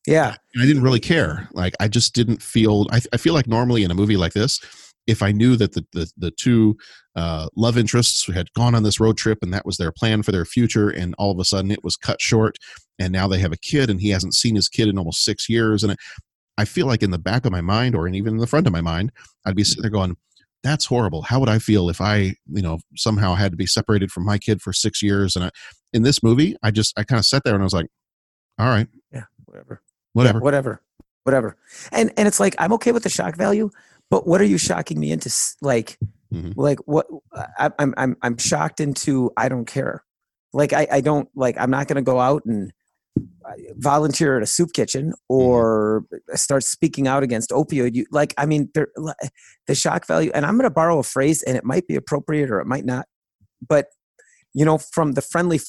[0.06, 0.34] Yeah.
[0.54, 1.48] and I didn't really care.
[1.52, 2.86] Like I just didn't feel.
[2.90, 4.58] I, I feel like normally in a movie like this,
[5.06, 6.76] if I knew that the the, the two
[7.16, 10.32] uh, love interests had gone on this road trip and that was their plan for
[10.32, 12.56] their future, and all of a sudden it was cut short,
[12.98, 15.48] and now they have a kid and he hasn't seen his kid in almost six
[15.48, 15.98] years, and it,
[16.58, 18.72] I feel like in the back of my mind or even in the front of
[18.72, 19.12] my mind,
[19.46, 20.16] I'd be sitting there going.
[20.62, 21.22] That's horrible.
[21.22, 24.36] How would I feel if I, you know, somehow had to be separated from my
[24.36, 25.34] kid for six years?
[25.34, 25.50] And I,
[25.94, 27.86] in this movie, I just, I kind of sat there and I was like,
[28.58, 29.24] "All right, Yeah.
[29.46, 29.80] Whatever.
[30.12, 30.82] whatever." Yeah, whatever.
[31.24, 31.56] Whatever.
[31.92, 33.70] And and it's like I'm okay with the shock value,
[34.10, 35.30] but what are you shocking me into?
[35.62, 35.98] Like,
[36.32, 36.52] Mhm.
[36.56, 37.06] like what?
[37.58, 39.32] I, I'm I'm I'm shocked into.
[39.36, 40.04] I don't care.
[40.52, 41.56] Like I I don't like.
[41.58, 42.72] I'm not going to go out and
[43.44, 46.04] uh, volunteer at a soup kitchen or
[46.34, 47.94] start speaking out against opioid.
[47.94, 48.32] You like.
[48.38, 50.30] I mean, the shock value.
[50.32, 52.84] And I'm going to borrow a phrase, and it might be appropriate or it might
[52.84, 53.06] not.
[53.66, 53.86] But
[54.54, 55.60] you know, from the friendly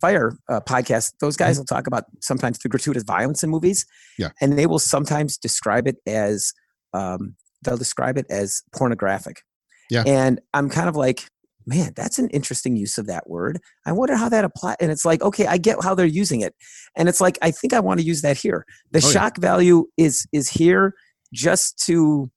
[0.00, 3.86] fire uh, podcast those guys will talk about sometimes the gratuitous violence in movies
[4.18, 4.30] Yeah.
[4.40, 6.52] and they will sometimes describe it as
[6.92, 9.42] um, they'll describe it as pornographic.
[9.90, 10.04] Yeah.
[10.06, 11.28] And I'm kind of like,
[11.66, 13.58] man, that's an interesting use of that word.
[13.86, 14.76] I wonder how that applies.
[14.80, 16.54] And it's like, okay, I get how they're using it.
[16.96, 18.64] And it's like, I think I want to use that here.
[18.92, 19.12] The Oh, yeah.
[19.12, 20.94] shock value is is here
[21.32, 22.30] just to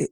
[0.00, 0.08] I-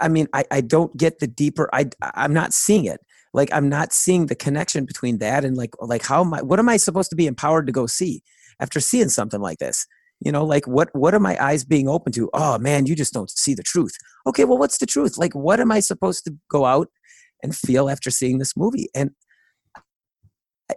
[0.00, 3.00] I mean, I, I don't get the deeper I I'm not seeing it.
[3.32, 6.58] Like I'm not seeing the connection between that and like like how am I what
[6.58, 8.22] am I supposed to be empowered to go see
[8.58, 9.86] after seeing something like this?
[10.20, 12.28] You know, like what what are my eyes being open to?
[12.34, 13.92] Oh man, you just don't see the truth.
[14.26, 15.16] Okay, well what's the truth?
[15.16, 16.88] Like what am I supposed to go out
[17.42, 18.88] and feel after seeing this movie?
[18.94, 19.12] And
[19.76, 19.82] I-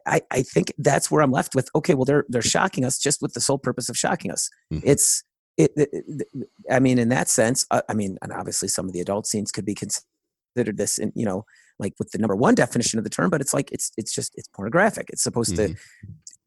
[0.07, 1.69] I, I think that's where I'm left with.
[1.75, 4.49] Okay, well they're they're shocking us just with the sole purpose of shocking us.
[4.83, 5.23] It's
[5.57, 6.27] it, it, it-
[6.71, 9.51] I mean, in that sense, uh, I mean, and obviously some of the adult scenes
[9.51, 11.45] could be considered this, and you know,
[11.79, 14.33] like with the number one definition of the term, but it's like it's it's just
[14.35, 15.09] it's pornographic.
[15.11, 15.75] It's supposed to,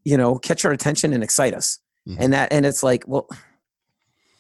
[0.05, 1.79] you know, catch our attention and excite us,
[2.19, 3.29] and that and it's like, well,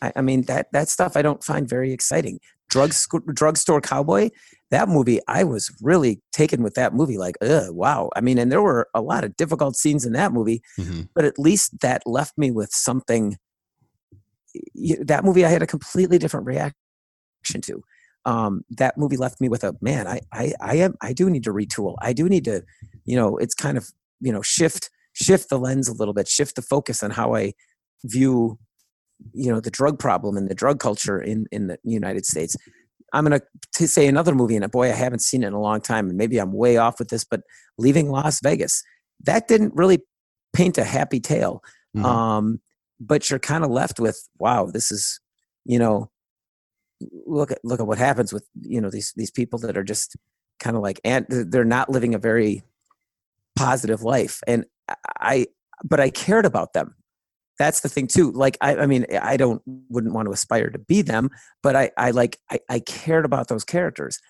[0.02, 2.40] I, I mean that that stuff I don't find very exciting.
[2.68, 2.92] Drug
[3.32, 4.30] drugstore cowboy,
[4.70, 7.18] that movie I was really taken with that movie.
[7.18, 8.10] Like, ugh, wow.
[8.16, 10.62] I mean, and there were a lot of difficult scenes in that movie,
[11.14, 13.36] but at least that left me with something.
[15.04, 16.74] That movie I had a completely different reaction
[17.62, 17.82] to.
[18.24, 20.08] Um, that movie left me with a man.
[20.08, 21.94] I I I am I do need to retool.
[22.00, 22.64] I do need to,
[23.04, 23.88] you know, it's kind of
[24.20, 27.52] you know shift shift the lens a little bit, shift the focus on how I
[28.04, 28.58] view
[29.32, 32.56] you know the drug problem and the drug culture in in the United States.
[33.12, 33.40] I'm gonna
[33.76, 36.18] to say another movie, and boy, I haven't seen it in a long time, and
[36.18, 37.40] maybe I'm way off with this, but
[37.78, 38.82] Leaving Las Vegas,
[39.24, 40.02] that didn't really
[40.52, 41.62] paint a happy tale.
[42.04, 42.60] Um,
[43.00, 45.20] but you're kind of left with, wow, this is,
[45.64, 46.10] you know,
[47.26, 50.16] look at look at what happens with you know these these people that are just
[50.58, 52.62] kind of like and they're not living a very
[53.54, 54.66] positive life, and
[55.20, 55.46] I
[55.84, 56.94] but I cared about them.
[57.58, 60.78] That's the thing too like I, I mean i don't wouldn't want to aspire to
[60.78, 61.30] be them
[61.62, 64.20] but i i like i, I cared about those characters.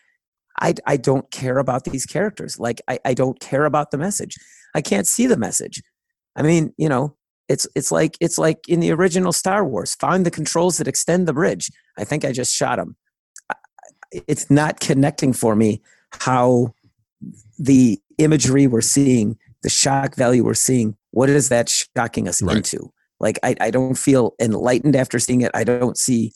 [0.59, 4.36] I, I don't care about these characters like I, I don't care about the message.
[4.74, 5.82] I can't see the message.
[6.36, 7.16] I mean you know
[7.48, 11.26] it's it's like it's like in the original star wars find the controls that extend
[11.26, 11.68] the bridge.
[11.98, 12.96] I think i just shot him
[14.12, 16.74] it's not connecting for me how
[17.59, 22.92] the imagery we're seeing the shock value we're seeing what is that shocking us into?
[23.18, 25.50] Like I, I don't feel enlightened after seeing it.
[25.54, 26.30] I don't see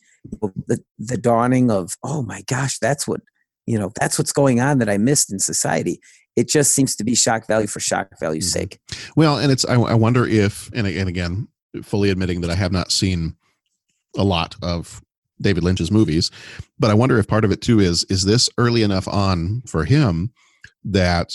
[0.66, 3.20] the, the dawning of oh my gosh that's what
[3.66, 6.00] you know that's what's going on that i missed in society.
[6.34, 8.60] It just seems to be shock value for shock value's mm-hmm.
[8.62, 8.80] sake.
[9.14, 11.46] Well, and it's I, I wonder if and, and again,
[11.84, 13.36] fully admitting that I have not seen
[14.16, 15.00] a lot of
[15.40, 16.32] David Lynch's movies,
[16.80, 19.84] but I wonder if part of it too is is this early enough on for
[19.84, 20.32] him
[20.82, 21.30] that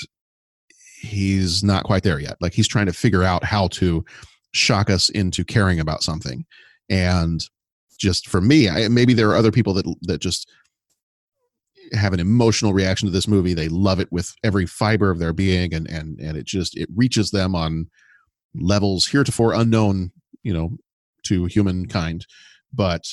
[1.06, 2.38] he's not quite there yet.
[2.42, 4.04] Like he's trying to figure out how to
[4.52, 6.46] shock us into caring about something.
[6.90, 7.42] And
[7.98, 10.50] just for me, I, maybe there are other people that that just
[11.94, 13.54] have an emotional reaction to this movie.
[13.54, 16.90] They love it with every fiber of their being, and and and it just it
[16.96, 17.88] reaches them on
[18.56, 20.12] levels heretofore unknown,
[20.44, 20.78] you know,
[21.24, 22.26] to humankind.
[22.74, 23.04] But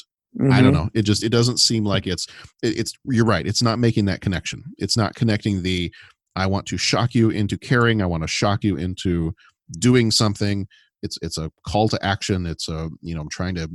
[0.51, 0.74] I don't Mhm.
[0.74, 0.90] know.
[0.95, 2.26] It just it doesn't seem like it's
[2.62, 2.95] it, it's.
[3.05, 3.47] You're right.
[3.47, 4.64] It's not making that connection.
[4.78, 5.93] It's not connecting the.
[6.36, 8.00] I want to shock you into caring.
[8.02, 9.34] I want to shock you into
[9.78, 10.66] doing something.
[11.02, 12.46] It's it's a call to action.
[12.46, 13.68] It's a you know I'm trying to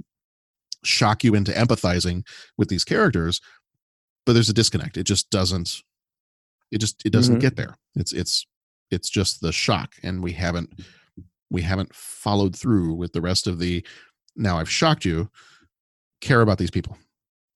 [0.84, 2.26] shock you into empathizing
[2.58, 3.42] with these characters
[4.26, 5.82] but there's a disconnect it just doesn't
[6.72, 7.42] it just it doesn't Mhm.
[7.42, 8.46] get there it's it's
[8.92, 10.70] it's just the shock and we haven't
[11.50, 13.86] we haven't followed through with the rest of the
[14.36, 15.30] now i've shocked you
[16.22, 16.96] care about these people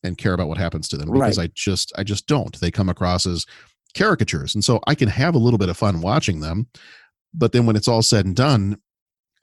[0.04, 1.50] and care about what happens to them because Right.
[1.50, 3.46] i just i just don't they come across as
[3.94, 6.68] caricatures and so i can have a little bit of fun watching them
[7.34, 8.78] but then when it's all said and done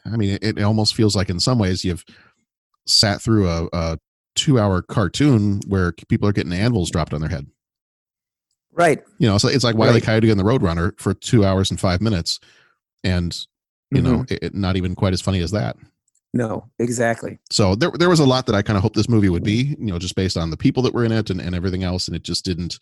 [0.04, 2.04] i mean it, it almost feels like in some ways you've
[2.86, 3.98] sat through a, a
[4.34, 7.46] two hour cartoon where people are getting anvils dropped on their head
[8.72, 9.94] right you know so it's like Wile E.
[9.94, 10.02] Right.
[10.02, 12.38] Coyote and the Roadrunner for two hours and five minutes,
[13.04, 13.36] and
[13.90, 14.30] you know Mhm.
[14.32, 15.76] it, it- not even quite as funny as that.
[16.34, 19.28] no exactly So there there was a lot that I kind of hoped this movie
[19.30, 21.54] would be, you know, just based on the people that were in it and, and
[21.54, 22.78] everything else, and it just didn't.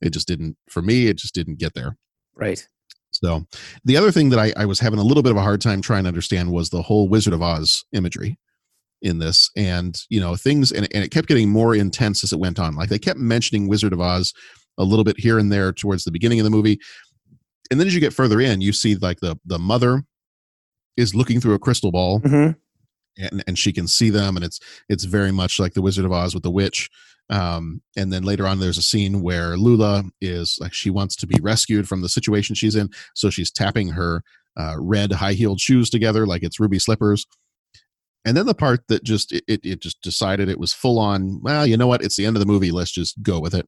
[0.00, 1.06] It just didn't for me.
[1.08, 1.96] It just didn't get there.
[2.36, 2.66] right
[3.10, 3.46] So
[3.84, 5.80] the other thing that I, I was having a little bit of a hard time
[5.82, 8.38] trying to understand was the whole Wizard of Oz imagery
[9.02, 9.50] in this.
[9.56, 12.74] And, you know, things and, and it kept getting more intense as it went on.
[12.76, 14.32] Like they kept mentioning Wizard of Oz
[14.76, 16.78] a little bit here and there towards the beginning of the movie.
[17.70, 20.04] And then as you get further in, you see like the the mother
[20.96, 22.56] is looking through a crystal ball Mhm.
[23.18, 26.12] and, and she can see them and it's it's very much like the Wizard of
[26.12, 26.88] Oz with the witch.
[27.30, 31.26] Um, and then later on, there's a scene where Lula is like she wants to
[31.26, 34.22] be rescued from the situation she's in, so she's tapping her
[34.56, 37.26] uh, red high heeled shoes together like it's ruby slippers.
[38.24, 41.40] and then the part that just it, it, it just decided it was full on
[41.42, 42.02] well you know what?
[42.02, 42.70] It's the end of the movie.
[42.72, 43.66] Let's just go with it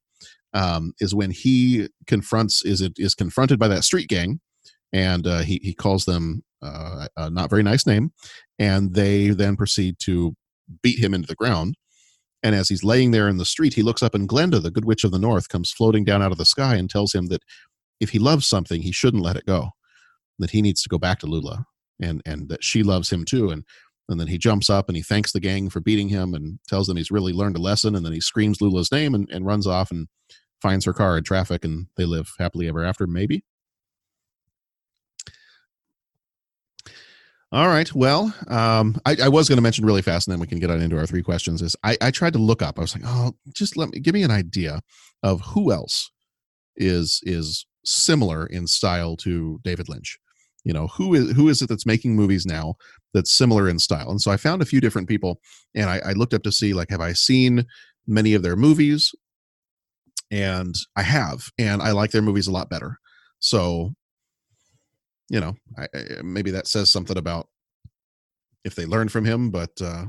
[0.55, 4.41] um, is when he confronts is it is confronted by that street gang
[4.93, 8.13] and uh, he he calls them uh, a not very nice name
[8.59, 10.35] and they then proceed to
[10.83, 11.77] beat him into the ground
[12.43, 14.85] and as he's laying there in the street he looks up and glinda the good
[14.85, 17.43] witch of the north comes floating down out of the sky and tells him that
[18.01, 19.71] if he loves something he shouldn't let it go
[20.39, 21.67] that he needs to go back to lula
[22.01, 23.51] and and that she loves him too.
[23.51, 23.65] And
[24.09, 26.89] and then he jumps up and he thanks the gang for beating him and tells
[26.89, 27.95] them he's really learned a lesson.
[27.95, 30.09] And then he screams lula's name and, and runs off and
[30.61, 33.45] finds her car in traffic and they live happily ever after maybe
[37.53, 40.47] all right well um, I, I, was going to mention really fast and then we
[40.47, 42.79] can get on into our three questions is I, I tried to look up.
[42.79, 44.81] I was like oh just let me give me an idea
[45.23, 46.11] of who else
[46.77, 50.19] is is similar in style to david lynch.
[50.65, 52.75] You know who is who is it that's making movies now
[53.15, 54.11] that's similar in style?
[54.11, 55.41] And so i found a few different people
[55.75, 57.65] and I, I, looked up to see like have i seen
[58.07, 59.13] many of their movies?
[60.31, 62.99] And i have and i like their movies a lot better.
[63.41, 63.95] So
[65.31, 67.49] you know I, I, maybe that says something about
[68.65, 70.05] if they learned from him but uh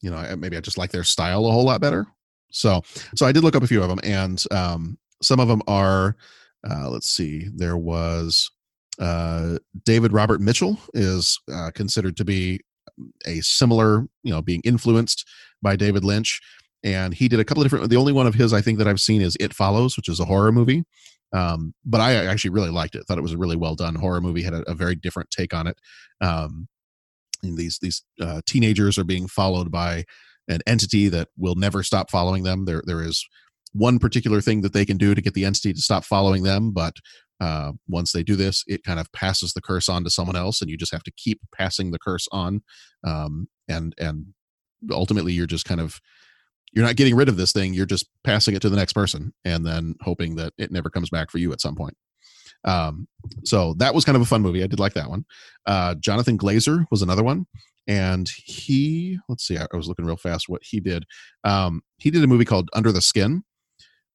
[0.00, 2.06] you know maybe i just like their style a whole lot better
[2.52, 2.82] so
[3.16, 6.16] so i did look up a few of them and um some of them are
[6.70, 8.50] uh let's see there was
[9.00, 12.60] uh, David Robert Mitchell is uh, considered to be
[13.26, 15.26] a similar, you know, being influenced
[15.62, 16.40] by David Lynch.
[16.84, 17.88] And he did a couple of different.
[17.90, 20.20] The only one of his I think that I've seen is It Follows, which is
[20.20, 20.84] a horror movie.
[21.32, 23.04] Um, but I actually really liked it.
[23.06, 24.42] Thought it was a really well done horror movie.
[24.42, 25.78] Had a, a very different take on it.
[26.20, 26.68] Um,
[27.42, 30.04] these these uh, teenagers are being followed by
[30.48, 32.64] an entity that will never stop following them.
[32.64, 33.24] There there is
[33.72, 36.72] one particular thing that they can do to get the entity to stop following them,
[36.72, 36.94] but
[37.40, 40.60] uh, once they do this, it kind of passes the curse on to someone else,
[40.60, 42.62] and you just have to keep passing the curse on.
[43.06, 44.26] Um, and and
[44.90, 46.00] ultimately, you're just kind of
[46.72, 47.74] you're not getting rid of this thing.
[47.74, 51.10] You're just passing it to the next person, and then hoping that it never comes
[51.10, 51.96] back for you at some point.
[52.64, 53.08] Um,
[53.44, 54.62] so that was kind of a fun movie.
[54.62, 55.24] I did like that one.
[55.66, 57.46] Uh, Jonathan Glazer was another one,
[57.86, 59.56] and he let's see.
[59.56, 61.04] I, was looking real fast what he did.
[61.44, 63.42] Um, he did a movie called Under the Skin,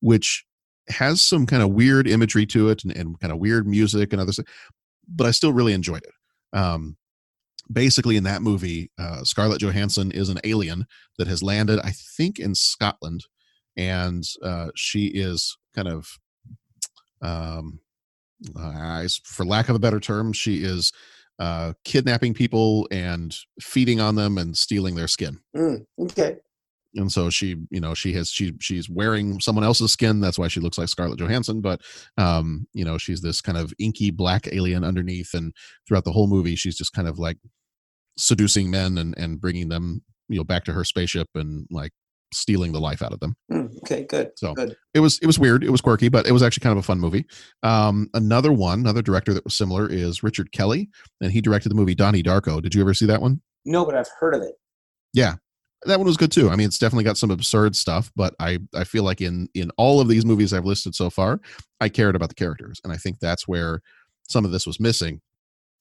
[0.02, 0.46] which
[0.90, 4.22] has some kind of weird imagery to it and, and kind of weird music and
[4.22, 4.46] other stuff,
[5.08, 6.58] but I still really enjoyed it.
[6.58, 6.96] Um,
[7.72, 10.86] basically, in that movie, uh, Scarlett Johansson is an alien
[11.18, 13.26] that has landed, I think, in Scotland,
[13.78, 16.20] and uh, she is kind of,
[17.22, 17.80] um,
[19.24, 20.92] for lack of a better term, she is
[21.40, 25.40] uh, kidnapping people and feeding on them and stealing their skin.
[25.56, 26.38] Mm, okay
[26.96, 30.20] and so she you know she has she she's wearing someone else's skin.
[30.22, 31.62] That's why she looks like scarlett johansson.
[31.62, 31.82] But
[32.18, 35.34] um you know she's this kind of inky black alien underneath.
[35.34, 35.54] And
[35.88, 37.38] throughout the whole movie she's just kind of like
[38.18, 41.92] seducing men and and bringing them you know back to her spaceship and like
[42.34, 43.36] stealing the life out of them.
[43.52, 44.76] Mm, okay good so good.
[44.94, 45.64] it was it was weird.
[45.64, 47.26] It was quirky but it was actually kind of a fun movie.
[47.64, 50.90] Um another one another director that was similar is richard kelly
[51.22, 52.62] and he directed the movie donnie darko.
[52.62, 53.42] Did you ever see that one?
[53.66, 54.54] No but i've heard of it.
[55.14, 55.36] Yeah
[55.86, 56.50] that one was good too.
[56.50, 59.72] I mean, it's definitely got some absurd stuff, but I I feel like in in
[59.78, 61.40] all of these movies I've listed so far,
[61.80, 63.82] I cared about the characters, and I think that's where
[64.28, 65.22] some of this was missing.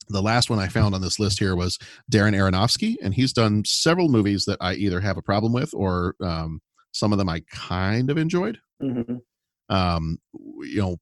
[0.09, 1.79] The last one I found on this list here was
[2.13, 6.15] Darren Aronofsky, and he's done several movies that I either have a problem with or
[6.23, 6.61] um,
[6.93, 8.59] some of them I kind of enjoyed.
[8.83, 9.17] Mm-hmm.
[9.75, 10.19] Um,
[10.61, 10.99] you know,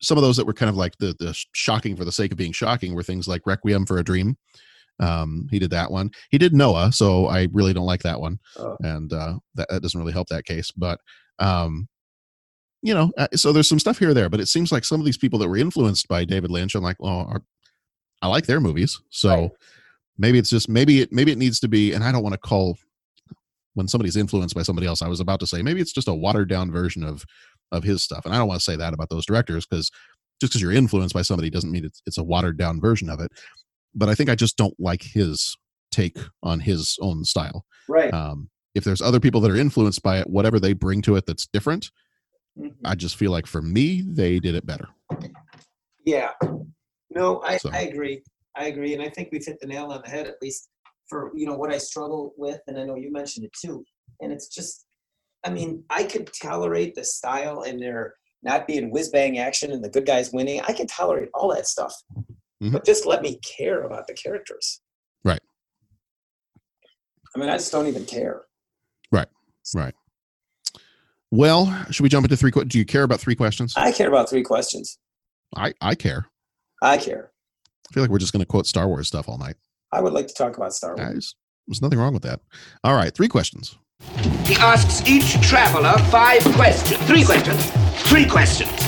[0.00, 2.38] some of those that were kind of like the the shocking for the sake of
[2.38, 4.36] being shocking were things like Requiem for a Dream,
[5.00, 6.10] um, he did that one.
[6.30, 8.76] He did Noah, so I really don't like that one, oh.
[8.80, 10.70] and uh, that, that doesn't really help that case.
[10.70, 11.00] But
[11.38, 11.88] um,
[12.82, 15.06] you know, uh, so there's some stuff here there, but it seems like some of
[15.06, 17.42] these people that were influenced by David Lynch, I'm like, well, are,
[18.22, 19.50] I like their movies, so right.
[20.18, 22.38] maybe it's just maybe it maybe it needs to be, and I don't want to
[22.38, 22.76] call
[23.74, 25.02] when somebody's influenced by somebody else.
[25.02, 27.24] I was about to say maybe it's just a watered down version of
[27.70, 29.90] of his stuff, and I don't want to say that about those directors because
[30.40, 33.20] just because you're influenced by somebody doesn't mean it's, it's a watered down version of
[33.20, 33.32] it
[33.94, 35.56] but I think I just don't like his
[35.90, 37.64] take on his own style.
[37.88, 38.12] Right.
[38.12, 41.26] Um, if there's other people that are influenced by it, whatever they bring to it
[41.26, 41.90] that's different,
[42.58, 42.68] mm-hmm.
[42.84, 44.88] I just feel like for me, they did it better.
[46.04, 46.30] Yeah.
[47.10, 47.70] No, I, so.
[47.72, 48.22] I agree.
[48.56, 48.94] I agree.
[48.94, 50.68] And I think we've hit the nail on the head, at least
[51.08, 52.60] for, you know, what I struggle with.
[52.66, 53.84] And I know you mentioned it too.
[54.20, 54.86] And it's just,
[55.44, 59.82] I mean, I could tolerate the style and there not being whiz bang action and
[59.82, 60.60] the good guys winning.
[60.60, 61.94] I can tolerate all that stuff.
[62.62, 62.72] Mm-hmm.
[62.72, 64.80] But just let me care about the characters.
[65.24, 65.40] Right.
[67.34, 68.42] I mean, I just don't even care.
[69.12, 69.28] Right.
[69.74, 69.94] Right.
[71.30, 72.50] Well, should we jump into three?
[72.50, 73.74] Do you care about three questions?
[73.76, 74.98] I care about three questions.
[75.54, 76.26] I I care.
[76.82, 77.32] I care.
[77.88, 79.56] I feel like we're just going to quote Star Wars stuff all night.
[79.92, 81.08] I would like to talk about Star Wars.
[81.12, 81.34] Guys,
[81.66, 82.40] there's nothing wrong with that.
[82.84, 83.76] All right, three questions.
[84.44, 87.00] He asks each traveler five questions.
[87.02, 87.70] Three questions.
[88.08, 88.87] Three questions.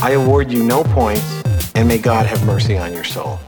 [0.00, 1.42] I award you no points,
[1.74, 3.40] and may God have mercy on your soul.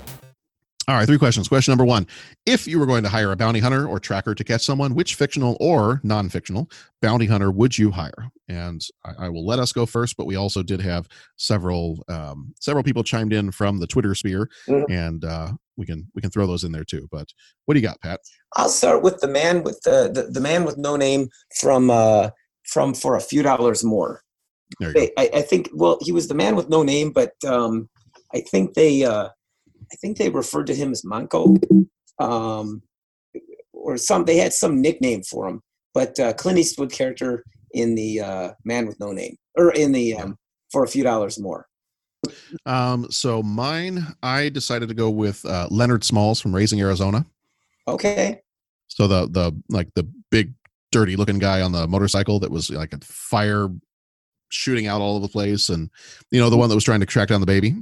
[0.88, 1.46] All right, three questions.
[1.46, 2.08] Question number one
[2.44, 5.14] If you were going to hire a bounty hunter or tracker to catch someone, which
[5.14, 6.68] fictional or non fictional
[7.00, 8.32] bounty hunter would you hire?
[8.48, 12.52] And I, I, will let us go first, but we also did have several um,
[12.58, 14.90] several people chimed in from the Twitter sphere, mm-hmm.
[14.90, 17.06] and uh, we can we can throw those in there too.
[17.12, 17.28] But
[17.66, 18.18] what do you got, Pat?
[18.56, 21.28] I'll start with the man with the the, the man with no name
[21.60, 22.30] from uh,
[22.64, 24.24] from for a few dollars more.
[25.18, 27.88] I, I, think well he was the man with no name, but um,
[28.34, 29.28] I think they uh,
[29.92, 31.56] I think they referred to him as Manco,
[32.18, 32.82] um,
[33.72, 34.24] or some.
[34.24, 35.60] They had some nickname for him,
[35.94, 40.14] but uh, Clint Eastwood character in the uh, Man with No Name, or in the
[40.14, 40.36] um,
[40.70, 41.66] for a few dollars more.
[42.66, 47.26] Um, so mine, I decided to go with uh, Leonard Smalls from Raising Arizona.
[47.88, 48.42] Okay.
[48.88, 50.54] So the the like the big
[50.92, 53.68] dirty looking guy on the motorcycle that was like a fire
[54.50, 55.90] shooting out all over the place, and
[56.30, 57.74] you know the one that was trying to track down the baby.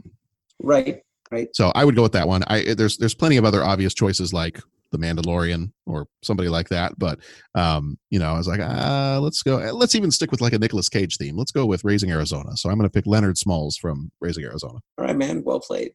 [0.62, 1.48] Right right?
[1.54, 2.42] So I would go with that one.
[2.46, 4.60] I there's there's plenty of other obvious choices like
[4.90, 7.18] the Mandalorian or somebody like that, but
[7.54, 9.58] um, you know, I was like, ah, let's go.
[9.58, 11.36] Eh, let's even stick with like a Nicolas Cage theme.
[11.36, 12.56] Let's go with Raising Arizona.
[12.56, 14.78] So I'm going to pick Leonard Smalls from Raising Arizona.
[14.96, 15.42] All right, man.
[15.44, 15.92] Well played.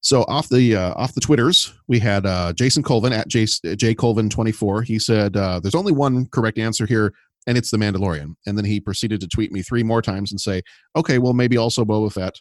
[0.00, 3.46] So off the uh, off the twitters, we had uh, Jason Colvin at J,
[3.76, 4.82] J Colvin twenty four.
[4.82, 7.12] He said, uh, "There's only one correct answer here,
[7.46, 10.40] and it's the Mandalorian." And then he proceeded to tweet me three more times and
[10.40, 10.62] say,
[10.96, 12.34] "Okay, well maybe also Boba Fett."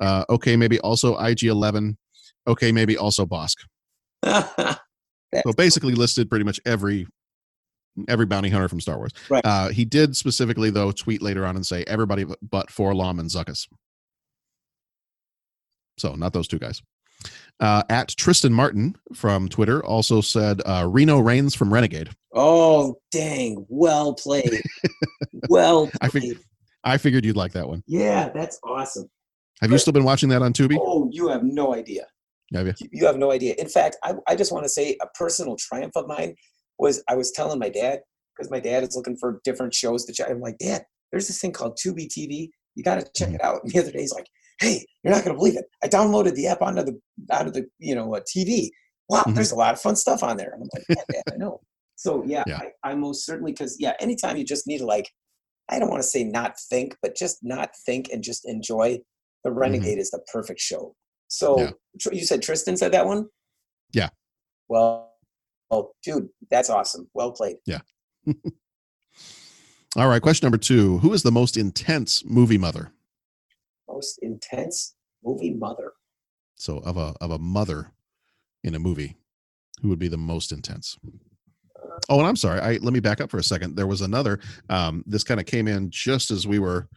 [0.00, 1.96] Uh, okay, maybe also IG Eleven.
[2.46, 3.56] Okay, maybe also Bossk.
[4.24, 7.06] so basically listed pretty much every
[8.08, 9.12] every bounty hunter from Star Wars.
[9.28, 9.44] Right.
[9.44, 13.68] Uh, he did specifically though tweet later on and say everybody but 4-LOM and Zuckuss.
[15.98, 16.82] So not those two guys.
[17.60, 22.10] Uh, at Tristan Martin from Twitter also said uh, Reno Raines from Renegade.
[22.34, 23.64] Oh dang!
[23.68, 24.60] Well played.
[25.48, 25.98] well played.
[26.00, 26.38] I figured
[26.82, 27.82] I figured you'd like that one.
[27.86, 29.08] Yeah, that's awesome.
[29.60, 30.76] Have you still been watching that on Tubi?
[30.78, 32.06] Oh, you have no idea.
[32.52, 32.74] Have you?
[32.92, 33.54] You have no idea.
[33.56, 36.34] In fact, I, I just want to say a personal triumph of mine
[36.78, 38.00] was I was telling my dad
[38.36, 40.28] because my dad is looking for different shows to check.
[40.28, 42.50] I'm like, Dad, there's this thing called Tubi TV.
[42.74, 43.36] You got to check mm-hmm.
[43.36, 43.60] it out.
[43.62, 44.26] And the other day, he's like,
[44.60, 45.64] Hey, you're not gonna believe it.
[45.82, 46.98] I downloaded the app onto the
[47.30, 48.70] onto the you know uh, TV.
[49.08, 49.34] Wow, mm-hmm.
[49.34, 50.52] there's a lot of fun stuff on there.
[50.54, 51.60] And I'm like, yeah, Dad, I know.
[51.96, 52.60] So yeah, yeah.
[52.82, 55.10] I, I most certainly because yeah, anytime you just need to like,
[55.68, 58.98] I don't want to say not think, but just not think and just enjoy
[59.42, 59.58] the mm-hmm.
[59.58, 60.00] Renegade mm-hmm.
[60.00, 60.94] is the perfect show.
[61.28, 61.70] So yeah.
[62.12, 63.26] you said Tristan said that one?
[63.92, 64.10] Yeah.
[64.68, 65.12] Well,
[65.70, 67.08] oh, dude, that's awesome.
[67.14, 67.56] Well played.
[67.66, 67.80] Yeah.
[69.96, 70.22] All right.
[70.22, 72.92] Question number two Who is the most intense movie mother?
[73.88, 75.92] Most intense movie mother.
[76.56, 77.92] So of a of a mother
[78.62, 79.16] in a movie,
[79.82, 80.98] who would be the most intense?
[82.08, 82.60] Oh, and I'm sorry.
[82.60, 83.76] I let me back up for a second.
[83.76, 84.40] There was another.
[84.68, 86.88] Um, this kind of came in just as we were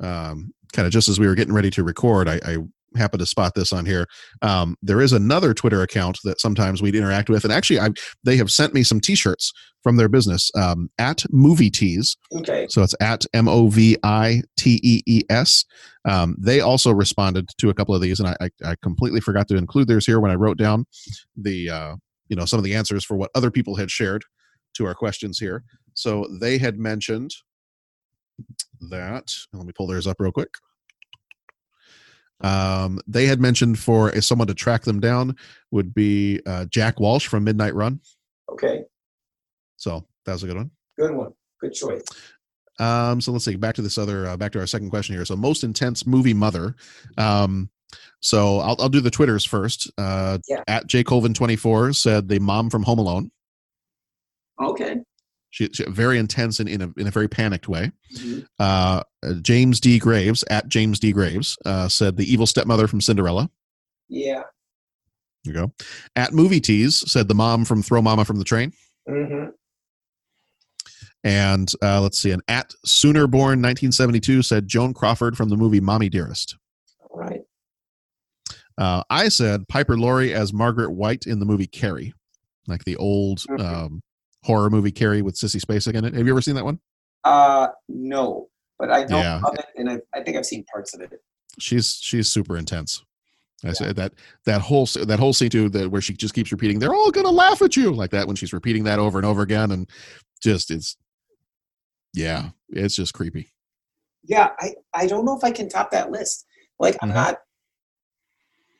[0.00, 2.56] um, kind of just as we were getting ready to record, I, I
[2.96, 4.06] happened to spot this on here.
[4.42, 7.90] Um, there is another Twitter account that sometimes we'd interact with, and actually, I
[8.24, 12.16] they have sent me some T-shirts from their business um, at Movie Tees.
[12.32, 12.66] Okay.
[12.70, 15.64] So it's at M O V I T E E S.
[16.08, 19.48] Um, they also responded to a couple of these, and I, I, I, completely forgot
[19.48, 20.84] to include theirs here when I wrote down
[21.36, 21.96] the uh,
[22.28, 24.24] you know some of the answers for what other people had shared
[24.74, 25.64] to our questions here.
[25.94, 27.32] So they had mentioned
[28.90, 29.32] that.
[29.52, 30.54] Let me pull theirs up real quick.
[32.42, 35.36] Um, they had mentioned for someone to track them down
[35.70, 38.00] would be uh, Jack Walsh from Midnight Run.
[38.50, 38.84] Okay.
[39.76, 40.70] So that was a good one.
[40.98, 41.32] Good one.
[41.60, 42.02] Good choice.
[42.78, 43.56] Um, so let's see.
[43.56, 44.26] Back to this other.
[44.26, 45.24] Uh, back to our second question here.
[45.24, 46.74] So most intense movie mother.
[47.16, 47.70] Um,
[48.20, 49.90] so I'll I'll do the twitters first.
[49.98, 50.62] Uh, yeah.
[50.66, 53.30] At J Colvin twenty four said the mom from Home Alone.
[54.60, 54.96] Okay.
[55.52, 57.92] She, she very intense and in a in a very panicked way.
[58.16, 58.40] Mm-hmm.
[58.58, 59.02] Uh,
[59.42, 59.98] James D.
[59.98, 61.12] Graves at James D.
[61.12, 63.50] Graves uh, said the evil stepmother from Cinderella.
[64.08, 64.42] Yeah.
[65.44, 65.72] There you go.
[66.16, 68.72] At Movie Tees said the mom from Throw Mama from the Train.
[69.08, 69.50] Mm-hmm.
[71.24, 75.80] And uh, let's see, an at Sooner Born 1972 said Joan Crawford from the movie
[75.80, 76.56] Mommy Dearest.
[77.10, 77.42] All right.
[78.78, 82.14] Uh, I said Piper Laurie as Margaret White in the movie Carrie,
[82.66, 83.60] like the old Mm-hmm.
[83.66, 84.02] um,
[84.42, 86.14] horror movie Carrie with Sissy Spacek in it.
[86.14, 86.78] Have you ever seen that one?
[87.24, 89.40] Uh, no, but I know Yeah.
[89.44, 91.10] of it, and I, I think I've seen parts of it.
[91.58, 93.04] She's she's super intense.
[93.64, 94.14] I said that
[94.44, 97.30] that whole that whole scene too that where she just keeps repeating they're all gonna
[97.30, 99.88] laugh at you like that when she's repeating that over and over again and
[100.42, 100.96] just it's
[102.12, 103.52] yeah it's just creepy.
[104.24, 106.44] Yeah, I, I don't know if I can top that list.
[106.80, 107.14] Like, I'm Mhm.
[107.14, 107.38] not.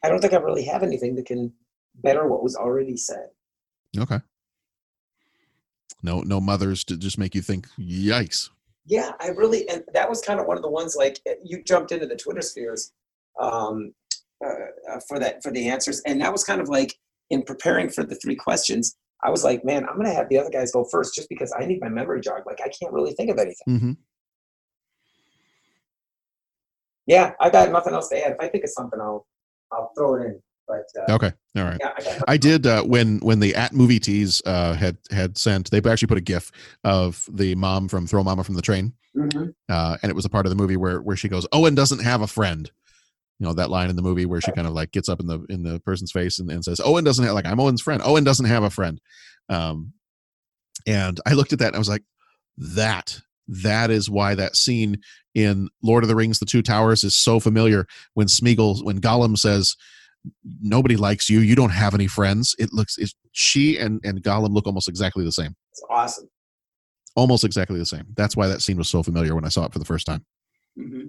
[0.02, 1.52] I don't think I really have anything that can
[1.96, 3.28] better what was already said.
[3.96, 4.18] Okay.
[6.02, 8.50] No no mothers to just make you think yikes.
[8.84, 11.62] Yeah, I really, and that was kind of one of the ones like eh, you
[11.62, 12.92] jumped into the Twitter spheres
[13.40, 13.92] um,
[14.44, 16.94] uh, uh, for that for the answers, and that was kind of like
[17.30, 18.96] in preparing for the three questions.
[19.24, 21.64] I was like, man, I'm gonna have the other guys go first just because I
[21.64, 22.42] need my memory jog.
[22.44, 23.68] Like, I can't really think of anything.
[23.68, 23.92] Mm-hmm.
[27.06, 28.32] Yeah, I got nothing else to add.
[28.32, 29.26] If I think of something, I'll
[29.72, 30.42] I'll throw it in.
[30.96, 31.32] But uh, Okay.
[31.56, 31.76] All right.
[31.80, 31.92] Yeah,
[32.26, 35.70] I I did uh, when when the at movie tees uh, had had sent.
[35.70, 36.50] They actually put a GIF
[36.84, 39.54] of the mom from Throw Mama from the Train, Mhm.
[39.68, 42.00] uh, and it was a part of the movie where where she goes, "Owen doesn't
[42.02, 42.70] have a friend."
[43.38, 45.26] You know that line in the movie where she kind of like gets up in
[45.26, 48.00] the in the person's face and, and says, "Owen doesn't have like I'm Owen's friend.
[48.04, 49.00] Owen doesn't have a friend."
[49.48, 49.92] Um,
[50.86, 52.04] and I looked at that and I was like,
[52.56, 55.00] "That that is why that scene
[55.34, 59.36] in Lord of the Rings: The Two Towers is so familiar." When Smeagol, when Gollum
[59.36, 59.76] says,
[60.60, 61.40] "Nobody likes you.
[61.40, 65.24] You don't have any friends," it looks it's, she and and Gollum look almost exactly
[65.24, 66.28] the same, It's awesome.
[67.16, 68.04] almost exactly the same.
[68.16, 70.24] That's why that scene was so familiar when I saw it for the first time.
[70.76, 71.08] hmm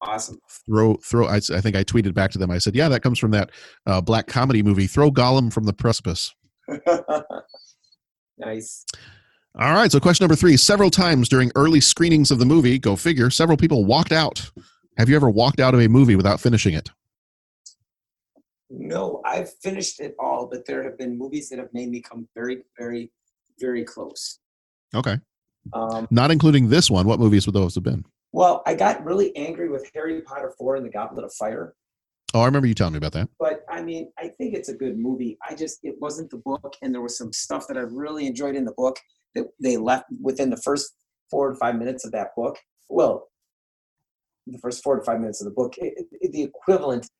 [0.00, 0.38] Awesome.
[0.64, 3.18] throw throw I, I think i tweeted back to them i said yeah that comes
[3.18, 3.50] from that
[3.84, 6.32] uh, black comedy movie throw gollum from the precipice
[8.38, 8.84] nice.
[9.58, 12.94] all right so question number three several times during early screenings of the movie go
[12.94, 14.50] figure several people walked out
[14.98, 16.90] have you ever walked out of a movie without finishing it
[18.70, 22.28] No, I've finished it all, but there have been movies that have made me come
[22.34, 23.10] very, very,
[23.60, 24.38] very close.
[24.94, 25.16] okay
[25.72, 29.34] Um, not including this one what movies would those have been well, I got really
[29.36, 31.74] angry with Harry Potter 4 and the Goblet of Fire.
[32.34, 34.74] oh i remember you telling me about that But I mean, I think it's a
[34.74, 35.38] good movie.
[35.48, 38.54] I just, it wasn't the book, and there was some stuff that I really enjoyed
[38.54, 38.96] in the book
[39.34, 40.92] that they left within the first
[41.30, 42.56] four to five minutes of that book.
[42.90, 43.28] Well,
[44.46, 47.10] the first four to five minutes of the book, it, it- the equivalent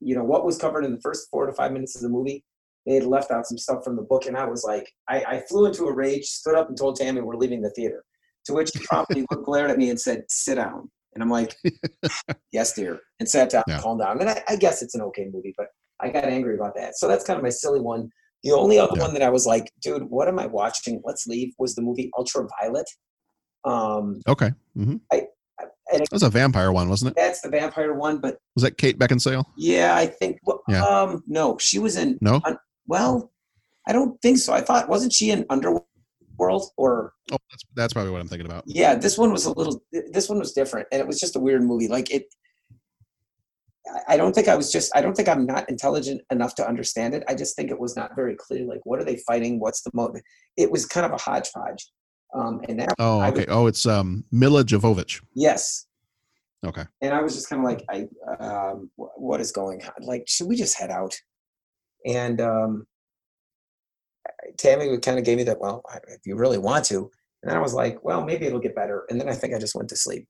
[0.00, 2.44] you know, what was covered in the first four to five minutes of the movie.
[2.86, 5.42] They had left out some stuff from the book, and I was like, I, I
[5.48, 8.04] flew into a rage, stood up, and told Tammy we're leaving the theater.
[8.46, 11.56] To which he promptly looked, glared at me and said, "Sit down." And I'm like,
[12.52, 13.80] "Yes, dear," and sat down, Yeah.
[13.80, 14.20] calmed down.
[14.20, 15.66] And I, I guess it's an okay movie, but
[16.00, 16.96] I got angry about that.
[16.96, 18.08] So that's kind of my silly one.
[18.44, 21.02] The only other one that I was like, "Dude, what am I watching?
[21.04, 22.86] Let's leave." Was the movie Ultraviolet.
[23.64, 25.22] Um, okay hmm I,
[25.92, 28.98] that was a vampire one wasn't it that's the vampire one, but was that kate
[28.98, 30.38] beckinsale yeah, I think.
[30.44, 30.84] Well, Yeah.
[30.84, 32.18] Um, no, she was in.
[32.20, 32.40] No?
[32.44, 33.32] un- well,
[33.86, 34.52] I don't think so.
[34.52, 35.84] I thought wasn't she in Underworld
[36.76, 39.82] or oh that's, that's probably what i'm thinking about yeah this one was a little
[40.12, 42.24] this one was different and it was just a weird movie like it
[43.88, 46.68] I- i don't think i was just i don't think i'm not intelligent enough to
[46.68, 49.58] understand it i just think it was not very clear like what are they fighting
[49.60, 50.20] what's the motive
[50.58, 51.86] it was kind of a hodgepodge
[52.34, 53.40] um and that oh okay.
[53.40, 55.22] was- oh it's um mila jovovich.
[55.34, 55.86] Yes.
[56.64, 56.84] Okay.
[57.00, 58.08] And i was just kind of like i
[58.42, 60.06] um what is going on?
[60.06, 61.14] Like should we just head out?
[62.04, 62.86] And um
[64.58, 67.10] tammy kind of gave me that well if you really want to.
[67.42, 69.04] And i was like well maybe it'll get better.
[69.10, 70.26] And then i think i just went to sleep.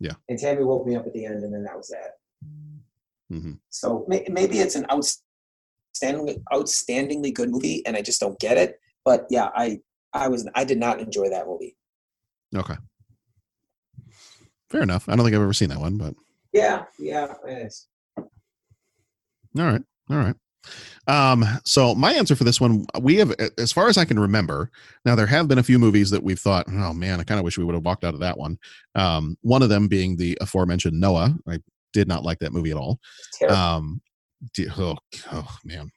[0.00, 0.14] Yeah.
[0.28, 2.18] And tammy woke me up at the end and then that was that.
[3.30, 8.56] Hmm so may, maybe it's an outstandingly outstandingly good movie and i just don't get
[8.56, 8.80] it.
[9.04, 9.80] But yeah i
[10.12, 11.76] i was i did not enjoy that movie
[12.56, 12.74] okay
[14.70, 16.14] fair enough i don't think i've ever seen that one but
[16.52, 17.86] yeah yeah it's-
[19.58, 19.82] All right.
[20.10, 20.34] All right.
[21.06, 24.70] Um, so my answer for this one, we have, as far as I can remember,
[25.06, 27.44] now there have been a few movies that we've thought, oh man, I kind of
[27.44, 28.58] wish we would have walked out of that one.
[28.94, 31.34] Um, one of them being the aforementioned Noah.
[31.48, 31.58] I
[31.94, 33.00] did not like that movie at all.
[33.48, 34.02] Um,
[34.78, 34.96] oh,
[35.32, 35.90] oh man.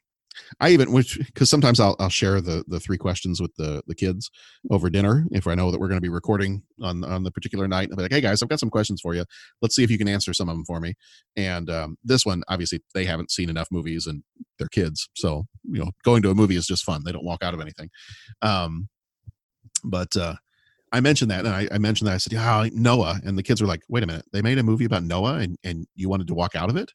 [0.59, 3.95] I even which because sometimes I'll I'll share the the three questions with the the
[3.95, 4.29] kids
[4.69, 7.67] over dinner if I know that we're going to be recording on on the particular
[7.67, 7.89] night.
[7.91, 9.25] I'll be like, hey guys, I've got some questions for you.
[9.61, 10.95] Let's see if you can answer some of them for me.
[11.35, 14.23] And um, this one, obviously, they haven't seen enough movies and
[14.57, 17.03] they're kids, so you know, going to a movie is just fun.
[17.05, 17.89] They don't walk out of anything.
[18.41, 18.89] Um,
[19.83, 20.35] but uh,
[20.91, 23.61] I mentioned that, and I, I mentioned that I said, yeah, Noah, and the kids
[23.61, 26.27] were like, wait a minute, they made a movie about Noah, and and you wanted
[26.27, 26.91] to walk out of it.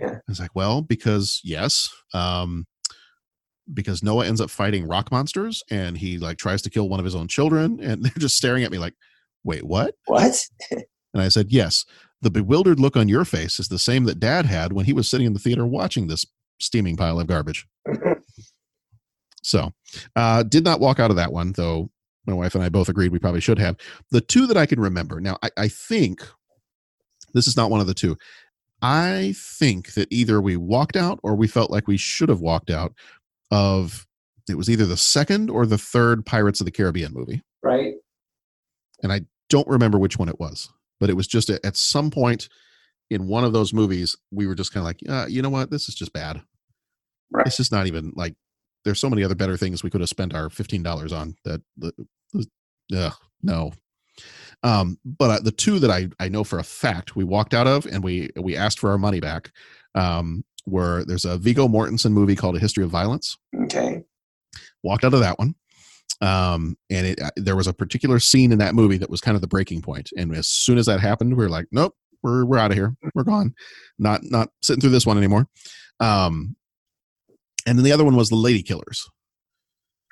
[0.00, 0.14] Yeah.
[0.14, 2.66] I was like, well, because yes, um,
[3.72, 7.04] because Noah ends up fighting rock monsters, and he like tries to kill one of
[7.04, 8.94] his own children, and they're just staring at me like,
[9.44, 9.94] wait, what?
[10.06, 10.34] what
[11.12, 11.84] And I said, yes,
[12.22, 15.08] the bewildered look on your face is the same that dad had when he was
[15.08, 16.24] sitting in the theater watching this
[16.60, 17.66] steaming pile of garbage.
[19.42, 19.72] so,
[20.14, 21.90] uh, did not walk out of that one, though
[22.26, 23.76] my wife and I both agreed we probably should have.
[24.10, 26.22] The two that I can remember now, I, I think
[27.34, 28.16] this is not one of the two.
[28.82, 32.70] I think that either we walked out or we felt like we should have walked
[32.70, 32.94] out
[33.50, 34.06] of
[34.48, 37.42] it was either the second or the third Pirates of the Caribbean movie.
[37.62, 37.94] Right.
[39.02, 42.10] And I don't remember which one it was, but it was just a, at some
[42.10, 42.48] point
[43.10, 45.70] in one of those movies, we were just kind of like, uh, you know what?
[45.70, 46.42] This is just bad.
[47.32, 47.46] Right.
[47.46, 48.34] It's just not even like
[48.84, 51.60] there's so many other better things we could have spent our $15 on that,
[52.94, 53.10] uh,
[53.42, 53.72] no.
[54.62, 57.66] Um, but uh, the two that I, I know for a fact we walked out
[57.66, 59.52] of and we, we asked for our money back,
[59.94, 63.38] um, were there's a Viggo Mortensen movie called A History of Violence.
[63.64, 64.02] Okay.
[64.82, 65.54] Walked out of that one.
[66.20, 69.34] Um, and it, uh, there was a particular scene in that movie that was kind
[69.34, 70.10] of the breaking point.
[70.16, 72.94] And as soon as that happened, we were like, nope, we're, we're out of here.
[73.14, 73.54] We're gone.
[73.98, 75.48] Not, not sitting through this one anymore.
[75.98, 76.56] Um,
[77.66, 79.00] and then the other one was the Ladykillers.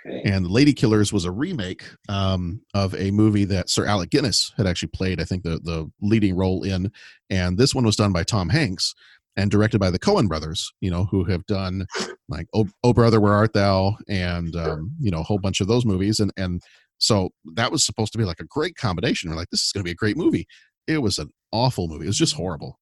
[0.08, 0.22] Okay.
[0.24, 4.66] And the Ladykillers was a remake um, of a movie that Sir Alec Guinness had
[4.66, 6.90] actually played, I think, the the leading role in.
[7.30, 8.94] And this one was done by Tom Hanks
[9.36, 11.86] and directed by the Coen brothers, you know, who have done
[12.28, 15.68] like "Oh, oh Brother, Where Art Thou" and um, you know a whole bunch of
[15.68, 16.20] those movies.
[16.20, 16.62] And and
[16.98, 19.30] so that was supposed to be like a great combination.
[19.30, 20.46] We're like, this is going to be a great movie.
[20.86, 22.04] It was an awful movie.
[22.04, 22.78] It was just horrible.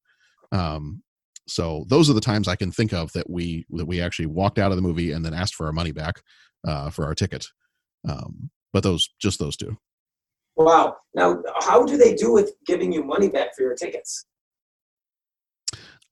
[0.51, 1.03] Um,
[1.47, 4.59] so those are the times I can think of that we that we actually walked
[4.59, 6.21] out of the movie and then asked for our money back
[6.65, 7.47] uh, for our ticket.
[8.07, 9.77] Um, but those just those two.
[10.55, 10.97] Wow.
[11.13, 14.25] Now, how do they do with giving you money back for your tickets?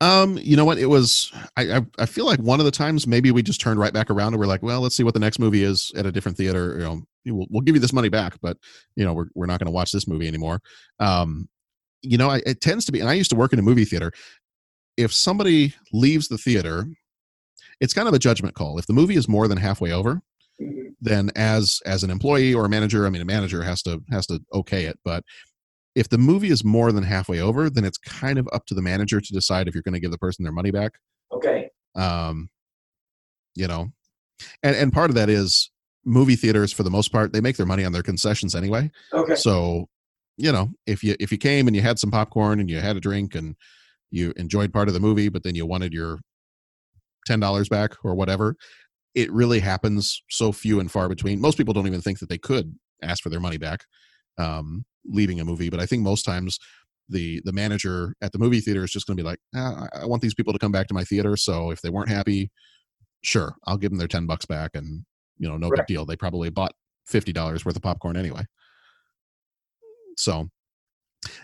[0.01, 0.77] Um, you know what?
[0.77, 3.79] It was I, I I feel like one of the times maybe we just turned
[3.79, 6.05] right back around and we're like, well, let's see what the next movie is at
[6.05, 6.73] a different theater.
[6.77, 8.57] You know, we'll, we'll give you this money back, but
[8.95, 10.59] you know, we're we're not going to watch this movie anymore.
[10.99, 11.47] Um,
[12.01, 13.85] you know, I, it tends to be, and I used to work in a movie
[13.85, 14.11] theater.
[14.97, 16.87] If somebody leaves the theater,
[17.79, 18.77] it's kind of a judgment call.
[18.77, 20.21] If the movie is more than halfway over,
[21.01, 24.27] then as as an employee or a manager, I mean, a manager has to has
[24.27, 25.23] to okay it, but
[25.95, 28.81] if the movie is more than halfway over, then it's kind of up to the
[28.81, 30.93] manager to decide if you're going to give the person their money back.
[31.31, 31.69] Okay.
[31.95, 32.49] Um,
[33.55, 33.91] you know,
[34.61, 35.71] and and part of that is
[36.03, 38.91] movie theaters for the most part they make their money on their concessions anyway.
[39.13, 39.35] Okay.
[39.35, 39.87] So,
[40.37, 42.97] you know, if you if you came and you had some popcorn and you had
[42.97, 43.55] a drink and
[44.11, 46.19] you enjoyed part of the movie, but then you wanted your
[47.25, 48.55] ten dollars back or whatever,
[49.15, 51.41] it really happens so few and far between.
[51.41, 53.85] Most people don't even think that they could ask for their money back.
[54.37, 56.57] Um, leaving a movie but i think most times
[57.09, 60.03] the the manager at the movie theater is just going to be like ah, i
[60.03, 62.49] want these people to come back to my theater so if they weren't happy
[63.21, 65.05] sure i'll give them their 10 bucks back and
[65.37, 65.77] you know no Right.
[65.77, 66.73] big deal they probably bought
[67.07, 68.43] $50 worth of popcorn anyway
[70.17, 70.49] so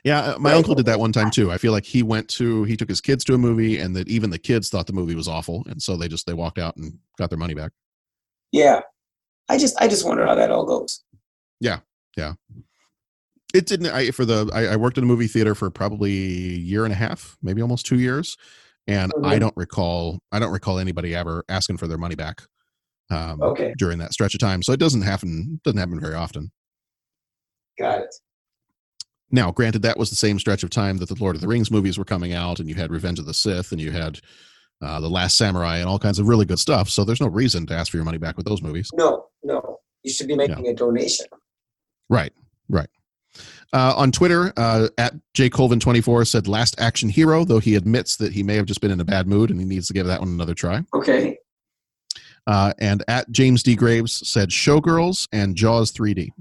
[0.03, 0.57] yeah uh, my Right.
[0.57, 3.01] uncle did that one time too i feel like he went to he took his
[3.01, 5.81] kids to a movie and that even the kids thought the movie was awful and
[5.81, 7.71] so they just they walked out and got their money back
[8.51, 8.81] Yeah.
[9.49, 11.03] I just I just wonder how that all goes.
[11.59, 11.79] Yeah,
[12.15, 12.33] yeah.
[13.53, 13.87] It didn't.
[13.87, 16.93] I for the I, I worked in a movie theater for probably a year and
[16.93, 18.37] a half, maybe almost two years,
[18.87, 19.39] and I Mhm.
[19.41, 20.19] don't recall.
[20.31, 22.43] I don't recall anybody ever asking for their money back.
[23.09, 23.73] Um, Okay.
[23.77, 25.59] During that stretch of time, so it doesn't happen.
[25.65, 26.51] Doesn't happen very often.
[27.77, 28.15] Got it.
[29.31, 31.71] Now, granted, that was the same stretch of time that the Lord of the Rings
[31.71, 34.19] movies were coming out, and you had Revenge of the Sith, and you had
[34.81, 36.89] uh, the Last Samurai, and all kinds of really good stuff.
[36.89, 38.89] So there's no reason to ask for your money back with those movies.
[38.93, 39.79] No, no.
[40.03, 41.27] You should be making a donation.
[42.09, 42.33] Right,
[42.67, 42.89] right.
[43.73, 48.43] Uh, on Twitter, uh, at jcolvin24 said last action hero, though he admits that he
[48.43, 50.29] may have just been in a bad mood and he needs to give that one
[50.29, 50.81] another try.
[50.93, 51.37] Okay.
[52.47, 53.75] Uh, and at James D.
[53.75, 56.31] Graves said Showgirls and Jaws 3D.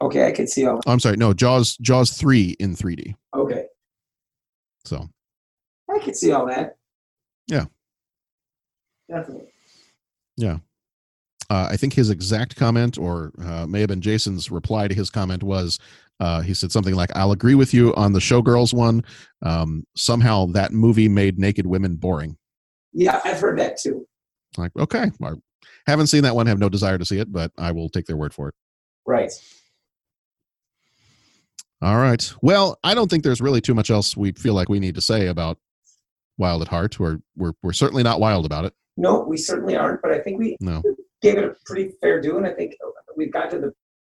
[0.00, 0.80] Okay, I can see all.
[0.86, 3.14] I'm sorry, no, Jaws Jaws 3 in 3D.
[3.34, 3.64] Okay.
[4.84, 5.08] So,
[5.92, 6.76] I can see all that.
[7.48, 7.64] yeah,
[9.10, 9.48] Definitely.
[10.36, 10.58] yeah.
[11.48, 15.10] Uh, I think his exact comment, or uh, may have been Jason's reply to his
[15.10, 15.78] comment, was
[16.18, 19.04] uh, he said something like, I'll agree with you on the Showgirls one.
[19.42, 22.36] Um, somehow that movie made naked women boring.
[22.92, 24.06] Yeah, I've heard that too.
[24.56, 25.32] Like, okay, I
[25.86, 28.16] haven't seen that one, have no desire to see it, but I will take their
[28.16, 28.54] word for it.
[29.06, 29.30] Right.
[31.82, 32.32] All right.
[32.42, 35.00] Well, I don't think there's really too much else we feel like we need to
[35.00, 35.58] say about
[36.38, 36.98] Wild at Heart.
[36.98, 38.72] We're we're we're certainly not wild about it.
[38.96, 40.82] No, we certainly aren't, but I think we No.
[41.20, 42.74] gave it a pretty fair do, and I think
[43.16, 43.72] we've got to the,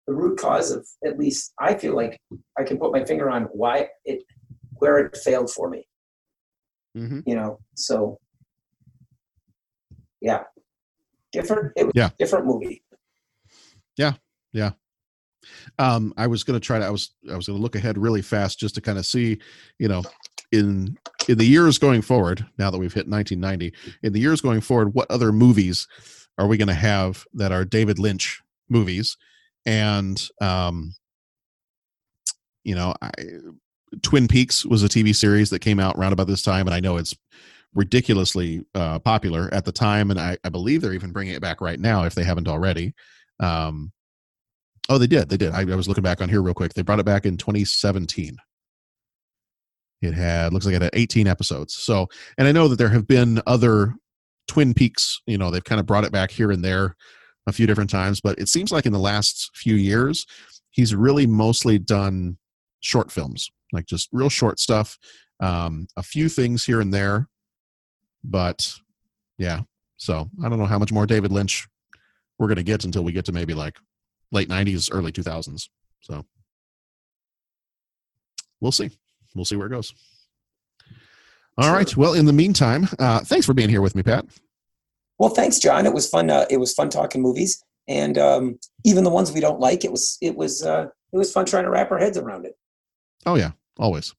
[0.08, 2.18] the root cause of at least I feel like
[2.58, 4.24] I can put my finger on why it
[4.74, 5.86] where it failed for me.
[6.96, 7.20] Mm-hmm.
[7.26, 8.18] You know, so
[10.20, 10.42] yeah,
[11.32, 11.72] different.
[11.76, 12.10] It was Yeah.
[12.18, 12.82] different movie.
[13.96, 14.14] Yeah.
[14.52, 14.72] Yeah.
[15.78, 18.59] Um, I was gonna try to I was I was gonna look ahead really fast
[18.59, 19.38] just to kind of see,
[19.78, 20.03] you know,
[20.53, 20.97] in
[21.28, 23.72] in the years going forward, now that we've hit 1990,
[24.03, 25.86] in the years going forward, what other movies
[26.38, 29.16] are we going to have that are David Lynch movies?
[29.66, 30.95] And um,
[32.64, 33.11] you know, I,
[34.03, 36.80] Twin Peaks was a TV series that came out around about this time, and I
[36.80, 37.14] know it's
[37.74, 41.61] ridiculously uh, popular at the time, and I, I believe they're even bringing it back
[41.61, 42.95] right now if they haven't already.
[43.40, 43.93] Um,
[44.88, 45.28] oh, they did.
[45.28, 45.52] They did.
[45.52, 46.74] I, I was looking back on here real quick.
[46.74, 48.36] They brought it back in 2017.
[50.02, 51.74] It had looks like it had 18 episodes.
[51.74, 53.94] So, and I know that there have been other
[54.48, 55.20] Twin Peaks.
[55.26, 56.96] You know, they've kind of brought it back here and there
[57.46, 60.26] a few different times, but it seems like in the last few years,
[60.70, 62.36] he's really mostly done
[62.80, 64.98] short films, like just real short stuff.
[65.40, 67.28] Um, a few things here and there,
[68.22, 68.74] but
[69.38, 69.60] yeah.
[69.96, 71.66] So I don't know how much more David Lynch
[72.38, 73.76] we're going to get until we get to maybe like
[74.32, 75.68] late 90s, early 2000s.
[76.00, 76.24] So
[78.60, 78.90] we'll see.
[79.34, 79.94] We'll see where it goes.
[81.58, 81.74] All sure.
[81.74, 81.96] right.
[81.96, 84.24] Well, in the meantime, uh, thanks for being here with me, Pat.
[85.18, 85.86] Well, thanks, John.
[85.86, 86.30] It was fun.
[86.30, 89.90] Uh, it was fun talking movies, and um, even the ones we don't like, it
[89.90, 92.56] was it was uh, it was fun trying to wrap our heads around it.
[93.26, 94.14] Oh yeah, always.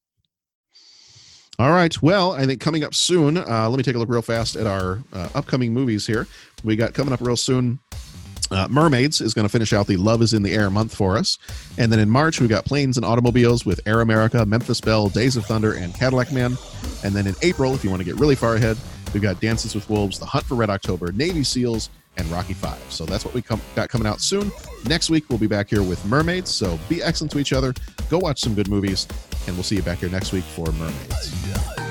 [1.59, 2.01] All right.
[2.01, 3.38] Well, I think coming up soon.
[3.38, 6.28] Uh, let me take a look real fast at our uh, upcoming movies here.
[6.64, 7.80] We got coming up real soon.
[8.52, 11.18] Uh, Mermaids is going to finish out the Love is in the Air month for
[11.18, 11.38] us.
[11.78, 15.36] And then in March, we've got Planes and Automobiles with Air America, Memphis Belle, Days
[15.36, 16.58] of Thunder, and Cadillac Man.
[17.04, 18.78] And then in April, if you want to get really far ahead,
[19.14, 22.80] we've got Dances with Wolves, The Hunt for Red October, Navy SEALs, and Rocky Five.
[22.89, 24.52] So that's what we come, got coming out soon.
[24.88, 26.52] Next week, we'll be back here with Mermaids.
[26.52, 27.74] So be excellent to each other.
[28.10, 29.08] Go watch some good movies,
[29.48, 31.83] and we'll see you back here next week for Mermaids.